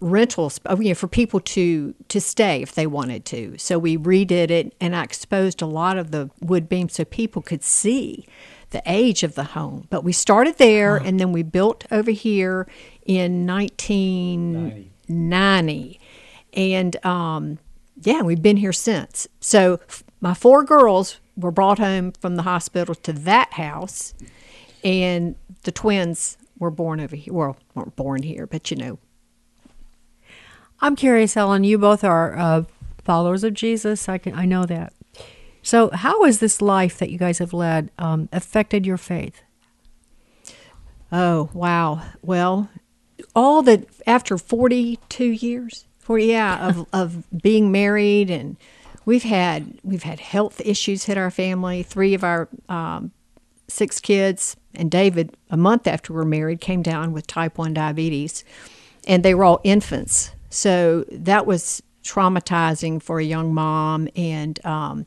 [0.00, 3.56] rentals uh, you know, for people to to stay if they wanted to.
[3.56, 7.40] So we redid it, and I exposed a lot of the wood beams so people
[7.40, 8.26] could see
[8.70, 9.86] the age of the home.
[9.88, 12.66] But we started there, and then we built over here
[13.06, 16.00] in 1990,
[16.52, 17.60] and um,
[18.02, 19.28] yeah, we've been here since.
[19.38, 24.14] So f- my four girls were brought home from the hospital to that house,
[24.82, 27.34] and the twins were born over here.
[27.34, 28.98] Well, weren't born here, but you know,
[30.80, 31.64] I'm curious, Ellen.
[31.64, 32.64] You both are uh,
[33.04, 34.08] followers of Jesus.
[34.08, 34.94] I can I know that.
[35.60, 39.42] So, how has this life that you guys have led um, affected your faith?
[41.10, 42.02] Oh, wow.
[42.22, 42.70] Well,
[43.34, 48.56] all the after 42 years, for yeah, of, of being married and
[49.04, 51.82] we've had we've had health issues hit our family.
[51.82, 53.12] Three of our um,
[53.68, 57.74] six kids and David, a month after we were married, came down with type 1
[57.74, 58.44] diabetes,
[59.06, 60.30] and they were all infants.
[60.50, 65.06] So that was traumatizing for a young mom, and um,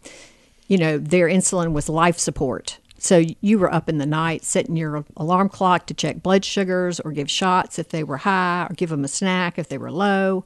[0.67, 2.79] you know their insulin was life support.
[2.97, 6.99] So you were up in the night setting your alarm clock to check blood sugars
[6.99, 9.91] or give shots if they were high or give them a snack if they were
[9.91, 10.43] low.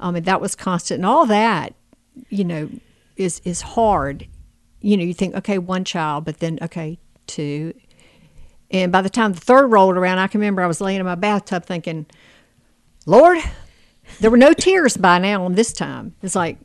[0.00, 0.98] Um, and that was constant.
[0.98, 1.74] And all that,
[2.28, 2.68] you know,
[3.20, 4.26] is, is hard.
[4.80, 7.74] You know, you think, okay, one child, but then, okay, two.
[8.70, 11.06] And by the time the third rolled around, I can remember I was laying in
[11.06, 12.06] my bathtub thinking,
[13.06, 13.38] Lord,
[14.20, 16.14] there were no tears by now on this time.
[16.22, 16.58] It's like,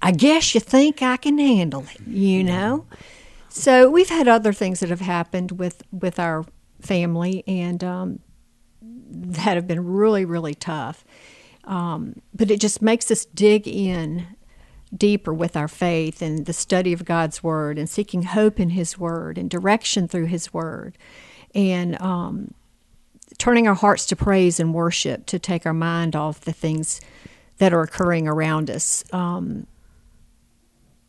[0.00, 2.86] I guess you think I can handle it, you know?
[3.48, 6.44] So we've had other things that have happened with with our
[6.80, 8.18] family, and um,
[8.80, 11.04] that have been really really tough.
[11.64, 14.26] Um, but it just makes us dig in
[14.96, 18.98] deeper with our faith and the study of God's Word and seeking hope in His
[18.98, 20.98] Word and direction through His Word,
[21.54, 22.54] and um,
[23.38, 27.00] turning our hearts to praise and worship to take our mind off the things
[27.58, 29.04] that are occurring around us.
[29.12, 29.66] Um,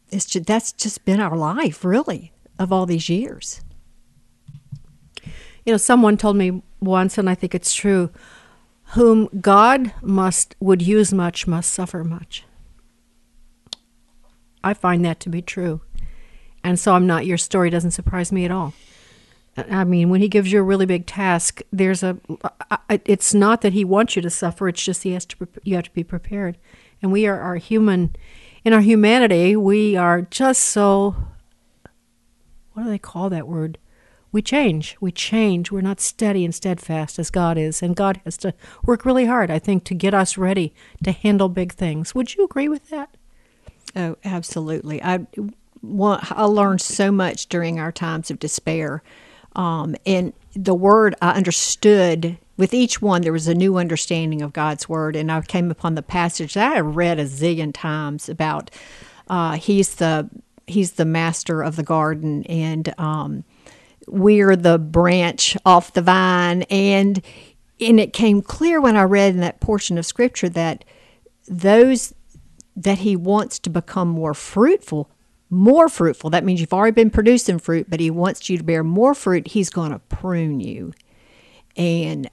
[0.09, 3.61] it's just, that's just been our life, really, of all these years.
[5.65, 8.11] You know, someone told me once, and I think it's true,
[8.87, 12.43] whom God must would use much must suffer much.
[14.63, 15.81] I find that to be true.
[16.63, 18.73] And so I'm not your story doesn't surprise me at all.
[19.55, 22.17] I mean, when he gives you a really big task, there's a
[23.05, 25.85] it's not that he wants you to suffer, it's just he has to you have
[25.85, 26.57] to be prepared.
[27.01, 28.15] And we are our human
[28.63, 31.15] in our humanity, we are just so
[32.73, 33.77] what do they call that word?
[34.31, 34.97] We change.
[34.99, 35.71] We change.
[35.71, 37.83] We're not steady and steadfast as God is.
[37.83, 40.73] And God has to work really hard, I think, to get us ready
[41.03, 42.15] to handle big things.
[42.15, 43.15] Would you agree with that?
[43.95, 45.01] Oh, absolutely.
[45.03, 45.25] I,
[45.81, 49.03] want, I learned so much during our times of despair.
[49.55, 54.53] Um, and the word I understood with each one, there was a new understanding of
[54.53, 55.15] God's word.
[55.15, 58.71] And I came upon the passage that I read a zillion times about
[59.27, 60.29] uh, He's the
[60.67, 63.43] he's the master of the garden and um,
[64.07, 67.21] we're the branch off the vine and
[67.79, 70.83] and it came clear when i read in that portion of scripture that
[71.47, 72.13] those
[72.75, 75.09] that he wants to become more fruitful
[75.49, 78.83] more fruitful that means you've already been producing fruit but he wants you to bear
[78.83, 80.91] more fruit he's going to prune you
[81.77, 82.29] and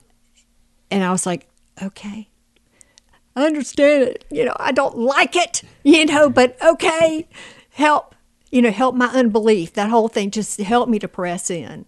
[0.91, 1.47] and i was like
[1.83, 2.29] okay
[3.37, 7.29] i understand it you know i don't like it you know but okay
[7.71, 8.15] help
[8.51, 9.75] you know, help my unbelief.
[9.75, 11.87] That whole thing just help me to press in.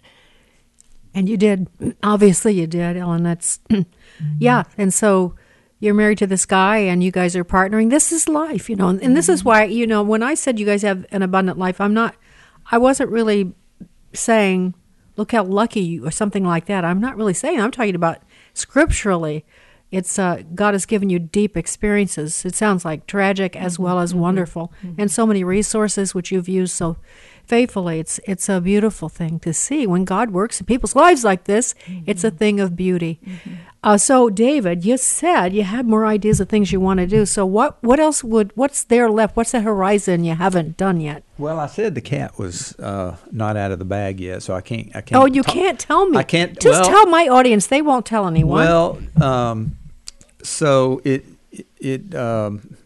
[1.14, 1.68] And you did.
[2.02, 3.22] Obviously, you did, Ellen.
[3.22, 3.60] That's,
[4.38, 4.64] yeah.
[4.78, 5.34] And so
[5.82, 7.90] you're married to this guy and you guys are partnering.
[7.90, 8.90] This is life, you know.
[8.90, 9.48] And this is mm-hmm.
[9.48, 12.14] why, you know, when I said you guys have an abundant life, I'm not,
[12.70, 13.52] I wasn't really
[14.12, 14.74] saying,
[15.16, 16.84] look how lucky you, or something like that.
[16.84, 18.22] I'm not really saying, I'm talking about
[18.54, 19.44] scripturally
[19.92, 22.46] it's uh, God has given you deep experiences.
[22.46, 23.82] It sounds like tragic as mm-hmm.
[23.82, 24.22] well as mm-hmm.
[24.22, 26.96] wonderful, and so many resources which you've used so
[27.44, 28.00] faithfully.
[28.00, 31.74] It's it's a beautiful thing to see when God works in people's lives like this.
[32.06, 33.20] It's a thing of beauty.
[33.84, 37.26] Uh, so, David, you said you had more ideas of things you want to do.
[37.26, 39.36] So, what what else would what's there left?
[39.36, 41.24] What's the horizon you haven't done yet?
[41.36, 44.60] Well, I said the cat was uh, not out of the bag yet, so I
[44.60, 44.94] can't.
[44.94, 45.20] I can't.
[45.20, 46.16] Oh, you talk- can't tell me.
[46.16, 46.60] I can't.
[46.60, 47.66] Just well, tell my audience.
[47.66, 48.60] They won't tell anyone.
[48.60, 49.76] Well, um,
[50.44, 51.24] so it
[51.78, 52.76] it um,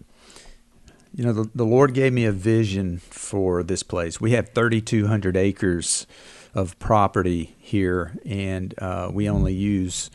[1.15, 4.19] you know the, the Lord gave me a vision for this place.
[4.19, 6.07] We have 3,200 acres
[6.55, 10.11] of property here, and uh, we only use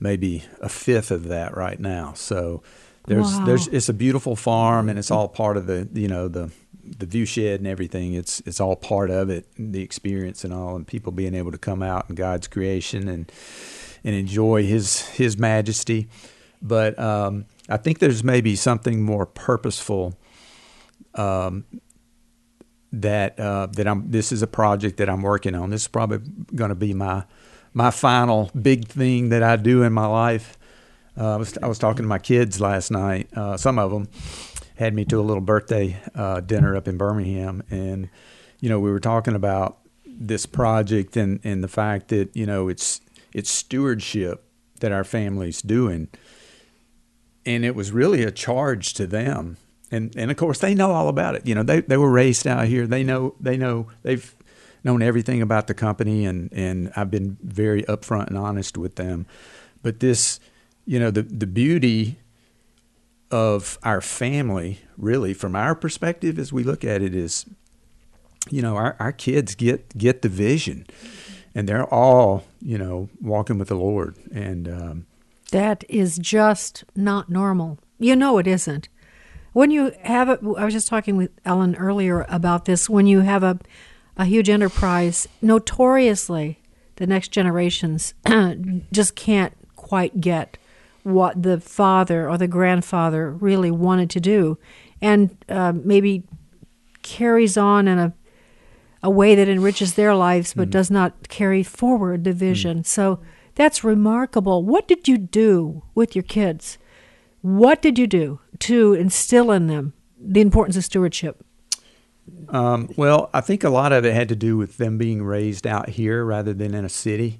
[0.00, 2.12] maybe a fifth of that right now.
[2.14, 2.62] So
[3.06, 3.44] There's Wow.
[3.46, 6.50] there's it's a beautiful farm and it's all part of the you know the
[6.98, 8.14] the view shed and everything.
[8.14, 11.58] It's it's all part of it, the experience and all, and people being able to
[11.58, 13.30] come out in God's creation and
[14.04, 16.08] and enjoy His His majesty.
[16.62, 20.14] But um, I think there's maybe something more purposeful
[21.14, 21.64] um,
[22.92, 24.10] that uh, that I'm.
[24.10, 25.70] This is a project that I'm working on.
[25.70, 26.18] This is probably
[26.54, 27.24] going to be my
[27.72, 30.58] my final big thing that I do in my life.
[31.18, 33.28] Uh, I was I was talking to my kids last night.
[33.34, 34.08] Uh, some of them
[34.76, 38.08] had me to a little birthday uh, dinner up in Birmingham, and
[38.60, 42.68] you know we were talking about this project and and the fact that you know
[42.68, 43.00] it's
[43.32, 44.44] it's stewardship
[44.80, 46.08] that our family's doing,
[47.44, 49.56] and it was really a charge to them.
[49.92, 51.46] And and of course they know all about it.
[51.46, 52.86] You know they they were raised out here.
[52.86, 54.34] They know they know they've
[54.84, 59.26] known everything about the company, and and I've been very upfront and honest with them.
[59.82, 60.40] But this,
[60.86, 62.18] you know, the the beauty
[63.30, 67.46] of our family, really, from our perspective, as we look at it, is,
[68.50, 70.86] you know, our, our kids get get the vision,
[71.54, 75.06] and they're all, you know, walking with the Lord, and um,
[75.50, 77.78] That is just not normal.
[77.98, 78.88] You know it isn't.
[79.52, 82.88] When you have a, I was just talking with Ellen earlier about this.
[82.88, 83.58] When you have a,
[84.20, 86.60] a huge enterprise, notoriously,
[86.96, 88.12] the next generations
[88.92, 90.58] just can't quite get
[91.04, 94.58] what the father or the grandfather really wanted to do,
[95.00, 96.22] and uh, maybe
[97.00, 98.12] carries on in a
[99.02, 102.84] a way that enriches their lives but does not carry forward the vision.
[102.84, 103.18] So
[103.54, 104.62] that's remarkable.
[104.62, 106.76] What did you do with your kids?
[107.40, 111.42] What did you do to instill in them the importance of stewardship?
[112.48, 115.66] Um, well, I think a lot of it had to do with them being raised
[115.66, 117.38] out here rather than in a city.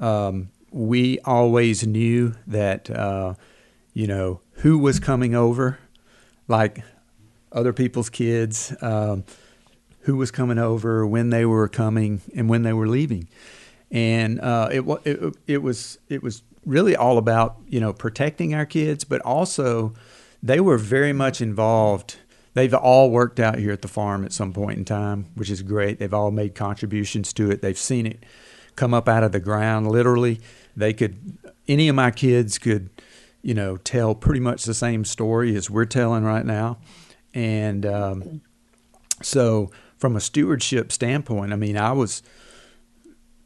[0.00, 3.34] Um, we always knew that, uh,
[3.92, 5.78] you know, who was coming over,
[6.46, 6.82] like
[7.52, 9.24] other people's kids, um,
[10.00, 13.28] who was coming over, when they were coming, and when they were leaving.
[13.90, 18.66] And uh, it, it it was it was really all about you know protecting our
[18.66, 19.94] kids, but also
[20.42, 22.16] they were very much involved.
[22.54, 25.62] They've all worked out here at the farm at some point in time, which is
[25.62, 25.98] great.
[25.98, 27.62] They've all made contributions to it.
[27.62, 28.24] They've seen it
[28.76, 29.88] come up out of the ground.
[29.90, 30.40] Literally,
[30.76, 32.90] they could any of my kids could,
[33.42, 36.78] you know, tell pretty much the same story as we're telling right now,
[37.34, 38.40] and um,
[39.22, 42.22] so from a stewardship standpoint, I mean, I was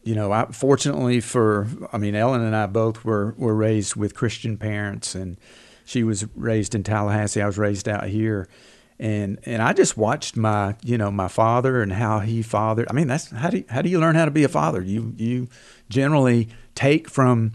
[0.05, 4.15] you know, I, fortunately for, I mean, Ellen and I both were, were raised with
[4.15, 5.39] Christian parents, and
[5.85, 7.41] she was raised in Tallahassee.
[7.41, 8.49] I was raised out here,
[9.03, 12.87] and and I just watched my, you know, my father and how he fathered.
[12.89, 14.81] I mean, that's how do you, how do you learn how to be a father?
[14.81, 15.49] You you
[15.89, 17.51] generally take from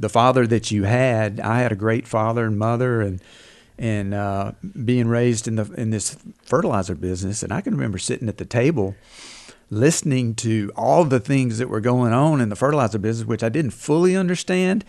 [0.00, 1.38] the father that you had.
[1.38, 3.22] I had a great father and mother, and
[3.78, 4.52] and uh,
[4.84, 8.44] being raised in the in this fertilizer business, and I can remember sitting at the
[8.44, 8.96] table
[9.70, 13.48] listening to all the things that were going on in the fertilizer business, which I
[13.48, 14.84] didn't fully understand,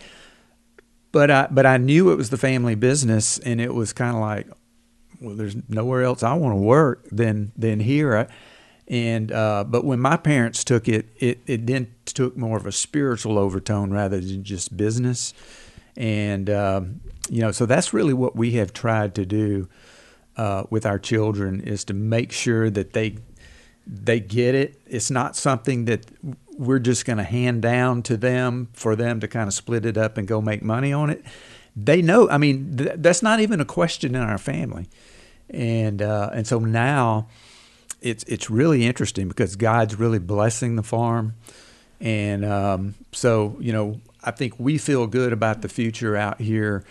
[1.12, 4.20] but I but I knew it was the family business, and it was kind of
[4.20, 4.48] like,
[5.20, 8.28] well, there's nowhere else I want to work than than here.
[8.88, 12.72] And uh, but when my parents took it, it it then took more of a
[12.72, 15.34] spiritual overtone rather than just business.
[15.96, 19.68] And um, you know, so that's really what we have tried to do
[20.36, 23.16] uh, with our children is to make sure that they
[23.86, 24.80] they get it.
[24.86, 26.06] It's not something that
[26.58, 29.96] we're just going to hand down to them for them to kind of split it
[29.96, 31.24] up and go make money on it.
[31.76, 32.28] They know.
[32.30, 34.88] I mean, th- that's not even a question in our family,
[35.50, 37.28] and uh, and so now
[38.00, 41.34] it's it's really interesting because God's really blessing the farm,
[42.00, 46.84] and um, so you know I think we feel good about the future out here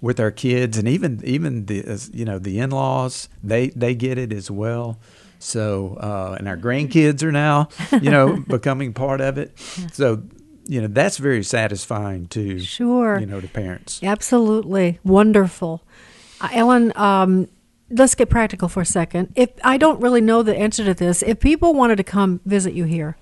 [0.00, 4.18] with our kids, and even even the you know the in laws they they get
[4.18, 4.98] it as well.
[5.38, 7.68] So, uh, and our grandkids are now,
[8.00, 9.58] you know, becoming part of it.
[9.92, 10.22] So,
[10.66, 12.60] you know, that's very satisfying too.
[12.60, 13.18] Sure.
[13.18, 14.02] You know, to parents.
[14.02, 15.82] Absolutely wonderful,
[16.40, 16.94] uh, Ellen.
[16.96, 17.48] Um,
[17.90, 19.32] let's get practical for a second.
[19.34, 22.74] If I don't really know the answer to this, if people wanted to come visit
[22.74, 23.16] you here,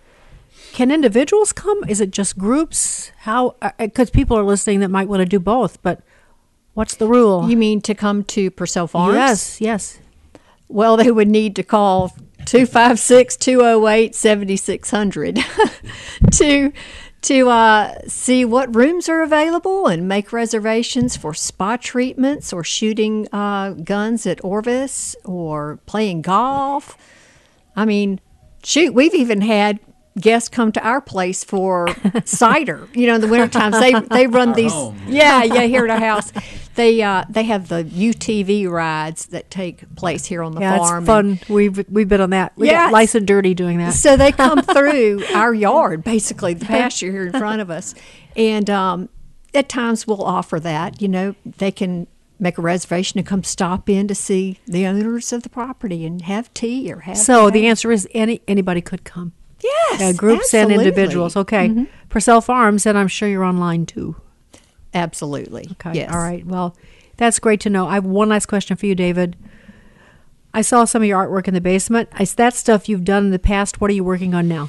[0.73, 1.85] can individuals come?
[1.89, 3.11] Is it just groups?
[3.21, 3.57] How?
[3.61, 6.03] Uh, uh, because people are listening that might want to do both, but
[6.75, 7.49] what's the rule?
[7.49, 9.15] You mean to come to Pursell Farms?
[9.15, 9.99] Yes, yes.
[10.69, 12.17] Well, they would need to call
[12.47, 15.39] 256 208 7600
[16.33, 16.73] to
[17.23, 23.29] to uh, see what rooms are available and make reservations for spa treatments or shooting
[23.33, 26.97] uh, guns at Orvis or playing golf.
[27.77, 28.21] I mean,
[28.65, 29.79] shoot, we've even had
[30.19, 31.89] guests come to our place for
[32.25, 32.89] cider.
[32.93, 34.75] You know, in the winter times they they run these.
[35.07, 36.33] Yeah, yeah, here at our house.
[36.75, 41.03] They uh, they have the UTV rides that take place here on the Yeah, farm.
[41.05, 41.39] it's fun.
[41.55, 42.53] We've we've been on that.
[42.57, 42.87] We Yes.
[42.87, 43.93] got lice and dirty doing that.
[43.95, 47.95] So they come through our yard, basically the pasture here in front of us,
[48.37, 49.09] and um,
[49.55, 51.03] at times we'll offer that.
[51.03, 52.07] You know, they can
[52.41, 56.23] make a reservation to come stop in to see the owners of the property and
[56.23, 57.17] have tea or have.
[57.19, 59.33] So the answer is any anybody could come.
[59.63, 61.37] yes, Uh, groups and individuals.
[61.37, 61.87] Okay.
[62.09, 64.17] Pursell Farms, and I'm sure you're online too.
[64.95, 65.69] Absolutely.
[65.73, 65.93] Okay.
[65.95, 66.13] Yes.
[66.13, 66.45] All right.
[66.47, 66.77] Well,
[67.17, 67.87] that's great to know.
[67.87, 69.37] I have one last question for you, David.
[70.55, 72.09] I saw some of your artwork in the basement.
[72.21, 73.81] Is that stuff you've done in the past?
[73.81, 74.69] What are you working on now?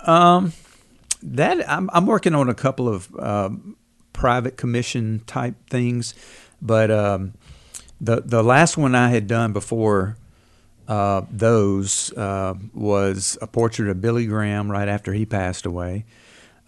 [0.00, 0.52] Um,
[1.22, 3.76] That I'm, I'm working on a couple of um,
[4.12, 6.14] private commission type things,
[6.60, 7.32] but um,
[8.00, 10.16] the the last one I had done before
[10.86, 16.04] uh, those uh, was a portrait of Billy Graham right after he passed away,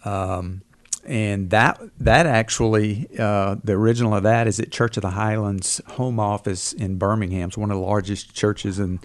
[0.05, 0.61] um,
[1.07, 5.81] and that that actually uh, the original of that is at Church of the Highlands
[5.87, 7.47] home office in Birmingham.
[7.47, 8.99] It's one of the largest churches in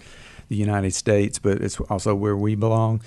[0.49, 3.01] the United States, but it's also where we belong.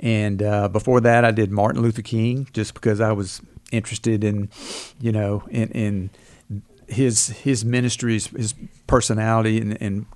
[0.00, 4.50] And uh, before that, I did Martin Luther King, just because I was interested in,
[5.00, 6.10] you know, in, in
[6.88, 8.54] his his ministries, his
[8.88, 10.06] personality, and, and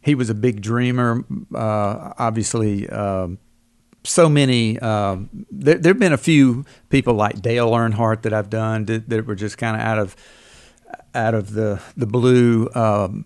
[0.00, 1.24] he was a big dreamer.
[1.54, 3.38] Uh, obviously, um,
[4.04, 4.78] so many.
[4.78, 9.26] There there have been a few people like Dale Earnhardt that I've done that, that
[9.26, 10.16] were just kind of out of
[11.14, 12.68] out of the the blue.
[12.74, 13.24] Um,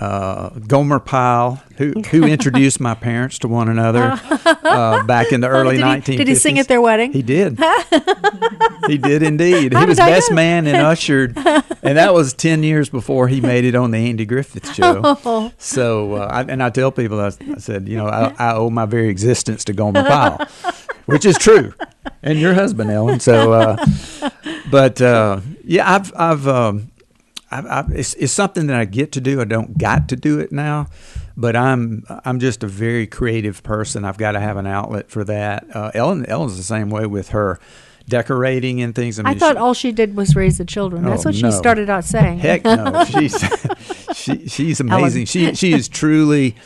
[0.00, 5.48] uh, Gomer Pyle, who who introduced my parents to one another uh, back in the
[5.48, 6.16] early Did he- 1950s.
[6.18, 7.12] did he sing at their wedding?
[7.12, 7.58] He did.
[8.88, 9.72] he did indeed.
[9.72, 13.64] How he was best man and ushered, and that was ten years before he made
[13.64, 15.02] it on the Andy Griffith show.
[15.28, 15.50] Oh.
[15.58, 18.70] So, uh, I, and I tell people, I, I said, you know, I, I owe
[18.70, 20.46] my very existence to Gomer Pyle,
[21.06, 21.72] which is true,
[22.22, 23.18] and your husband, Ellen.
[23.20, 23.84] So, uh,
[24.70, 26.46] but uh, yeah, I've I've.
[26.46, 26.90] Um,
[27.50, 29.40] I, I, it's, it's something that I get to do.
[29.40, 30.88] I don't got to do it now,
[31.36, 34.04] but I'm I'm just a very creative person.
[34.04, 35.66] I've got to have an outlet for that.
[35.74, 37.58] Uh, Ellen Ellen's the same way with her
[38.08, 39.18] decorating and things.
[39.18, 41.04] I, I mean, thought she- all she did was raise the children.
[41.04, 41.50] That's Oh, what she no.
[41.50, 42.38] started out saying.
[42.38, 43.36] Heck no, she's
[44.14, 45.26] she, she's amazing.
[45.26, 46.56] She she is truly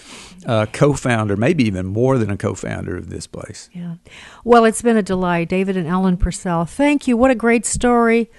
[0.47, 3.69] a co-founder, maybe even more than a co-founder of this place.
[3.75, 3.97] Yeah.
[4.45, 5.51] Well, it's been a delight.
[5.51, 7.17] David and Ellen Pursell, thank you.
[7.19, 8.31] What a great story.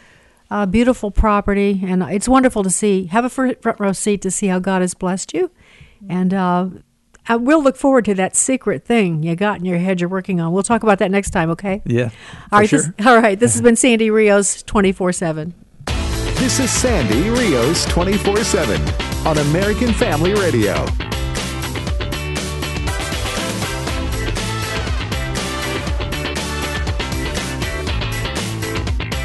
[0.52, 1.80] Uh, beautiful property.
[1.84, 3.06] And it's wonderful to see.
[3.06, 5.50] Have a front row seat to see how God has blessed you.
[6.10, 6.68] And uh,
[7.28, 10.42] I will look forward to that secret thing you got in your head you're working
[10.42, 10.52] on.
[10.52, 11.82] We'll talk about that next time, okay?
[11.86, 12.70] Yeah, All for right.
[12.70, 12.82] sure.
[12.98, 13.40] This, all right.
[13.40, 15.54] This has been Sandy Rios 24 7.
[16.36, 18.82] This is Sandy Rios 24 7
[19.28, 20.86] on American Family Radio.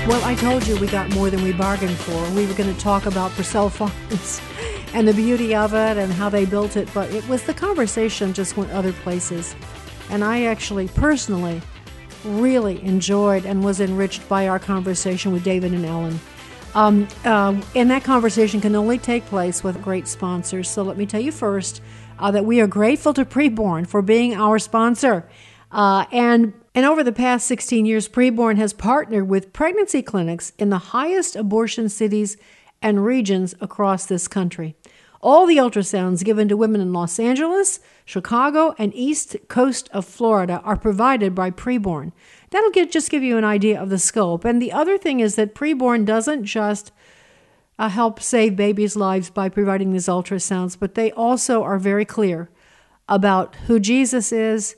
[0.07, 2.31] Well, I told you we got more than we bargained for.
[2.31, 4.41] We were going to talk about Pursell Farms
[4.95, 8.33] and the beauty of it and how they built it, but it was the conversation
[8.33, 9.57] just went other places.
[10.09, 11.61] And I actually personally
[12.25, 16.21] really enjoyed and was enriched by our conversation with David and Ellen.
[16.77, 20.71] Um, uh, and that conversation can only take place with great sponsors.
[20.71, 21.83] So let me tell you first
[22.21, 25.29] uh, that we are grateful to Preborn for being our sponsor.
[25.73, 30.69] Uh, and and over the past 16 years, Preborn has partnered with pregnancy clinics in
[30.69, 32.37] the highest abortion cities
[32.83, 34.77] and regions across this country.
[35.23, 40.61] All the ultrasounds given to women in Los Angeles, Chicago, and east coast of Florida
[40.65, 42.13] are provided by Preborn.
[42.51, 44.45] That'll get, just give you an idea of the scope.
[44.45, 46.93] And the other thing is that Preborn doesn't just
[47.79, 52.51] uh, help save babies' lives by providing these ultrasounds, but they also are very clear
[53.09, 54.77] about who Jesus is,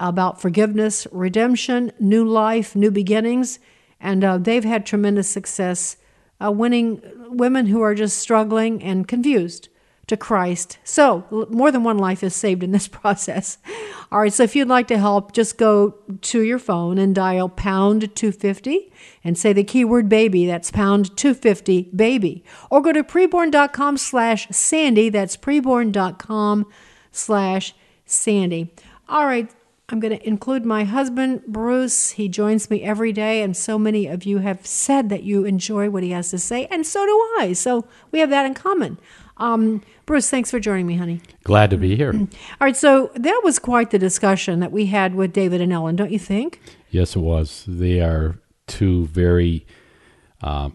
[0.00, 3.58] about forgiveness, redemption, new life, new beginnings,
[4.00, 5.96] and uh, they've had tremendous success
[6.44, 9.68] uh, winning women who are just struggling and confused
[10.08, 10.78] to Christ.
[10.84, 13.58] So, more than one life is saved in this process.
[14.10, 17.48] All right, so if you'd like to help, just go to your phone and dial
[17.48, 18.90] pound 250
[19.22, 20.46] and say the keyword baby.
[20.46, 22.42] That's pound 250 baby.
[22.70, 25.10] Or go to preborn.com slash Sandy.
[25.10, 26.66] That's preborn.com
[27.12, 27.74] slash
[28.06, 28.72] Sandy.
[29.10, 29.50] All right,
[29.90, 32.10] I'm going to include my husband, Bruce.
[32.10, 35.88] He joins me every day, and so many of you have said that you enjoy
[35.88, 37.54] what he has to say, and so do I.
[37.54, 38.98] So we have that in common.
[39.38, 41.22] Um, Bruce, thanks for joining me, honey.
[41.42, 42.12] Glad to be here.
[42.12, 42.26] All
[42.60, 46.10] right, so that was quite the discussion that we had with David and Ellen, don't
[46.12, 46.60] you think?
[46.90, 47.64] yes, it was.
[47.66, 49.66] They are two very,
[50.42, 50.68] uh,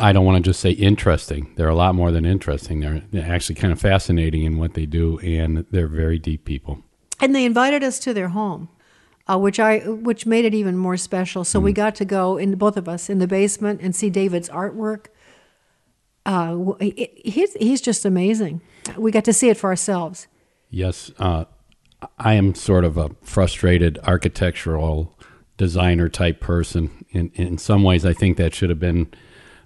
[0.00, 1.52] I don't want to just say interesting.
[1.56, 2.80] They're a lot more than interesting.
[2.80, 6.82] They're, they're actually kind of fascinating in what they do, and they're very deep people.
[7.20, 8.68] And they invited us to their home,
[9.28, 11.44] uh, which I which made it even more special.
[11.44, 14.48] So we got to go in both of us in the basement and see David's
[14.48, 15.06] artwork.
[16.26, 18.60] uh, he- he's he's just amazing.
[18.96, 20.26] We got to see it for ourselves.
[20.70, 21.44] Yes, uh,
[22.18, 25.16] I am sort of a frustrated architectural
[25.56, 27.04] designer type person.
[27.10, 29.08] In in some ways, I think that should have been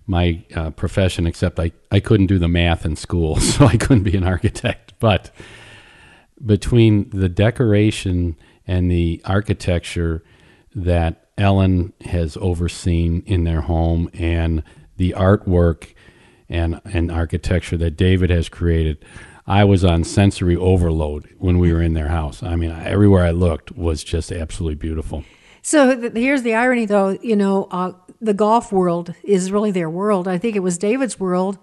[0.07, 4.03] my uh, profession, except I, I couldn't do the math in school, so I couldn't
[4.05, 4.95] be an architect.
[5.01, 5.31] But
[6.45, 8.37] between the decoration
[8.67, 10.23] and the architecture
[10.75, 14.63] that Ellen has overseen in their home and
[14.97, 15.95] the artwork
[16.49, 19.05] and, and architecture that David has created,
[19.47, 22.43] I was on sensory overload when we were in their house.
[22.43, 25.25] I mean, everywhere I looked was just absolutely beautiful.
[25.63, 27.19] So th- here's the irony, though.
[27.23, 30.29] You know, uh, the golf world is really their world.
[30.29, 31.59] I think it was David's world,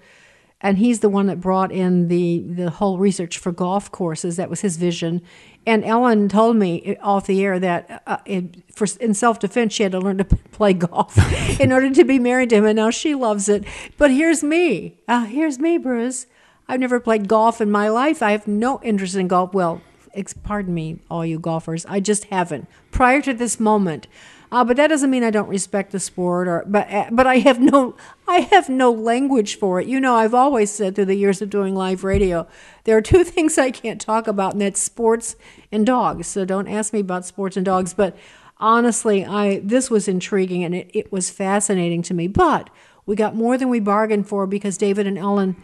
[0.61, 4.35] and he's the one that brought in the the whole research for golf courses.
[4.35, 5.21] That was his vision.
[5.65, 9.83] And Ellen told me off the air that uh, in, for in self defense she
[9.83, 11.17] had to learn to play golf
[11.59, 13.63] in order to be married to him, and now she loves it.
[13.97, 14.97] But here's me.
[15.07, 16.25] Uh, here's me, Bruce.
[16.67, 18.21] I've never played golf in my life.
[18.21, 19.53] I have no interest in golf.
[19.53, 19.81] Well,
[20.13, 21.85] ex- pardon me, all you golfers.
[21.87, 24.07] I just haven't prior to this moment.
[24.51, 27.37] Uh, but that doesn't mean I don't respect the sport, or but uh, but I
[27.37, 27.95] have no
[28.27, 29.87] I have no language for it.
[29.87, 32.47] You know, I've always said through the years of doing live radio,
[32.83, 35.35] there are two things I can't talk about, and that's sports
[35.71, 36.27] and dogs.
[36.27, 37.93] So don't ask me about sports and dogs.
[37.93, 38.17] But
[38.57, 42.27] honestly, I this was intriguing and it, it was fascinating to me.
[42.27, 42.71] But
[43.05, 45.55] we got more than we bargained for because David and Ellen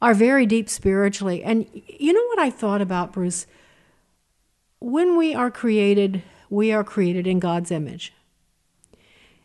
[0.00, 1.44] are very deep spiritually.
[1.44, 3.46] And you know what I thought about, Bruce?
[4.80, 8.12] When we are created, we are created in God's image.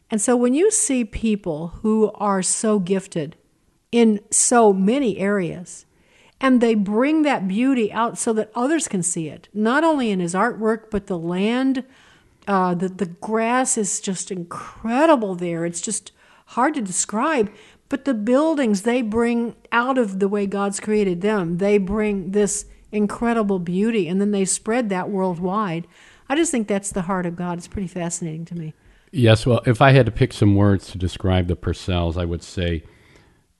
[0.10, 3.36] And so when you see people who are so gifted
[3.92, 5.86] in so many areas,
[6.40, 10.20] and they bring that beauty out so that others can see it, not only in
[10.20, 11.84] his artwork, but the land,
[12.48, 15.66] uh, the, the grass is just incredible there.
[15.66, 16.12] It's just
[16.48, 17.52] hard to describe.
[17.90, 22.66] But the buildings they bring out of the way God's created them, they bring this
[22.92, 25.88] incredible beauty, and then they spread that worldwide.
[26.30, 27.58] I just think that's the heart of God.
[27.58, 28.74] It's pretty fascinating to me.
[29.12, 32.44] Yes, well, if I had to pick some words to describe the Pursells, I would
[32.44, 32.84] say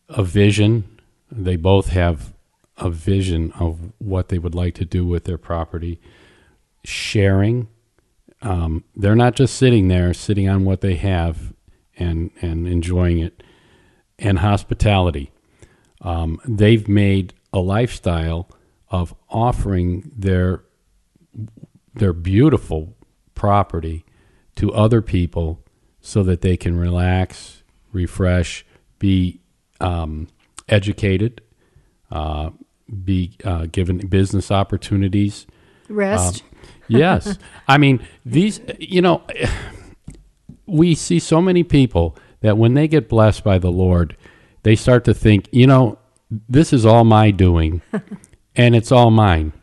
[0.10, 1.00] a vision.
[1.32, 2.34] They both have
[2.78, 6.00] a vision of what they would like to do with their property.
[6.84, 7.68] Sharing.
[8.42, 11.54] Um, they're not just sitting there, sitting on what they have
[11.98, 13.42] and, and enjoying it.
[14.20, 15.32] And hospitality.
[16.02, 18.50] Um, they've made a lifestyle
[18.90, 20.64] of offering their
[21.94, 22.96] their beautiful
[23.36, 24.06] property
[24.58, 25.64] to other people
[26.02, 28.66] so that they can relax, refresh,
[29.00, 29.42] be
[29.80, 30.28] um,
[30.68, 31.42] educated,
[32.12, 32.50] uh,
[33.04, 35.48] be uh, given business opportunities.
[35.90, 36.44] Rest.
[36.44, 36.50] Um,
[36.88, 37.38] yes.
[37.68, 39.24] I mean, these, you know,
[40.66, 44.16] we see so many people that when they get blessed by the Lord,
[44.64, 45.98] they start to think, you know,
[46.30, 47.82] this is all my doing
[48.56, 49.54] and it's all mine.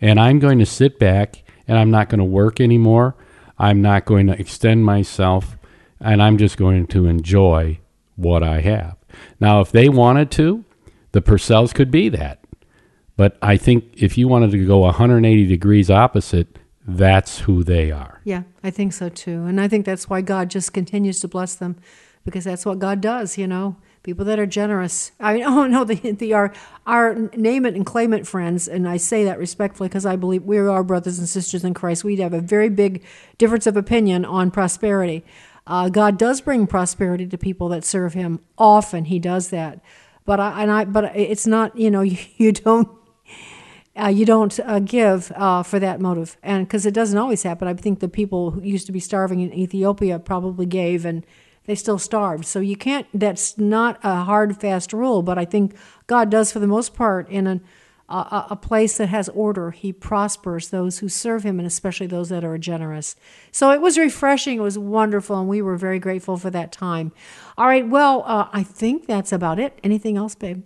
[0.00, 3.16] And I'm going to sit back and I'm not going to work anymore.
[3.60, 5.58] I'm not going to extend myself
[6.00, 7.78] and I'm just going to enjoy
[8.16, 8.96] what I have.
[9.38, 10.64] Now, if they wanted to,
[11.12, 12.42] the Pursells could be that.
[13.18, 18.22] But I think if you wanted to go 180 degrees opposite, that's who they are.
[18.24, 19.44] Yeah, I think so too.
[19.44, 21.76] And I think that's why God just continues to bless them
[22.24, 23.76] because that's what God does, you know.
[24.02, 25.12] People that are generous.
[25.20, 26.52] I mean, oh no, the, the our
[26.86, 30.44] our name it and claim it friends, and I say that respectfully because I believe
[30.44, 32.04] we are brothers and sisters in Christ.
[32.04, 33.04] We have a very big
[33.38, 35.24] difference of opinion on prosperity.
[35.66, 38.40] Uh, God does bring prosperity to people that serve Him.
[38.56, 39.80] Often He does that,
[40.24, 42.88] but I and I but it's not you know you, you don't
[44.00, 47.68] uh, you don't uh, give uh, for that motive, and because it doesn't always happen.
[47.68, 51.26] I think the people who used to be starving in Ethiopia probably gave, and
[51.70, 52.44] they still starved.
[52.46, 53.06] So you can't.
[53.14, 55.76] That's not a hard, fast rule, but I think
[56.08, 57.60] God does, for the most part, in an,
[58.08, 59.70] a, a place that has order.
[59.70, 63.14] He prospers those who serve Him, and especially those that are generous.
[63.52, 64.58] So it was refreshing.
[64.58, 67.12] It was wonderful, and we were very grateful for that time.
[67.56, 67.86] All right.
[67.88, 69.78] Well, uh, I think that's about it.
[69.84, 70.64] Anything else, babe?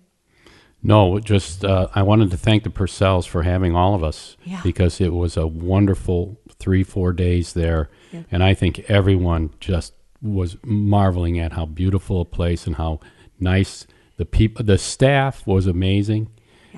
[0.83, 4.61] No, just uh, I wanted to thank the Pursells for having all of us Yeah.
[4.63, 7.91] because it was a wonderful three, four days there.
[8.11, 8.23] Yeah.
[8.33, 9.93] And I think everyone just
[10.25, 12.99] was marveling at how beautiful a place and how
[13.39, 16.29] nice the people, the staff was amazing.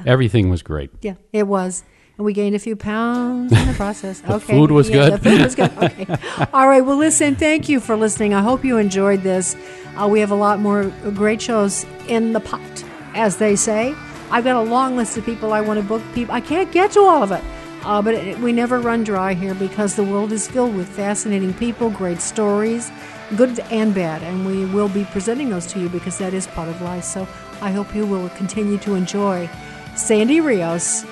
[0.05, 0.91] Everything was great.
[1.01, 1.85] Yeah, it was.
[2.19, 4.21] And we gained a few pounds in the process.
[4.27, 4.53] The okay.
[4.55, 5.13] food was Yeah, good.
[5.13, 5.73] The food was good.
[5.83, 6.07] Okay.
[6.53, 6.85] All right.
[6.85, 8.35] Well, listen, thank you for listening.
[8.35, 9.57] I hope you enjoyed this.
[9.97, 10.85] Uh, we have a lot more
[11.15, 12.85] great shows in the pot,
[13.15, 13.95] as they say.
[14.31, 16.03] I've got a long list of people I want to book.
[16.15, 17.45] People, I can't get to all of it.
[17.85, 21.55] Uh, but it, we never run dry here because the world is filled with fascinating
[21.55, 22.91] people, great stories,
[23.35, 26.69] good and bad, and we will be presenting those to you because that is part
[26.69, 27.05] of life.
[27.05, 27.27] So
[27.61, 29.51] I hope you will continue to enjoy
[29.97, 31.05] Sandy Rios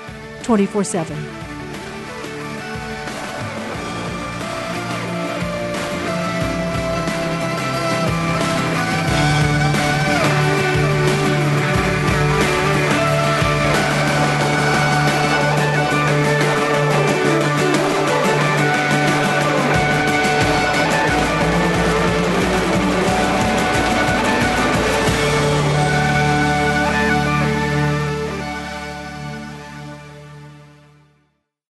[0.43, 1.44] 24 7.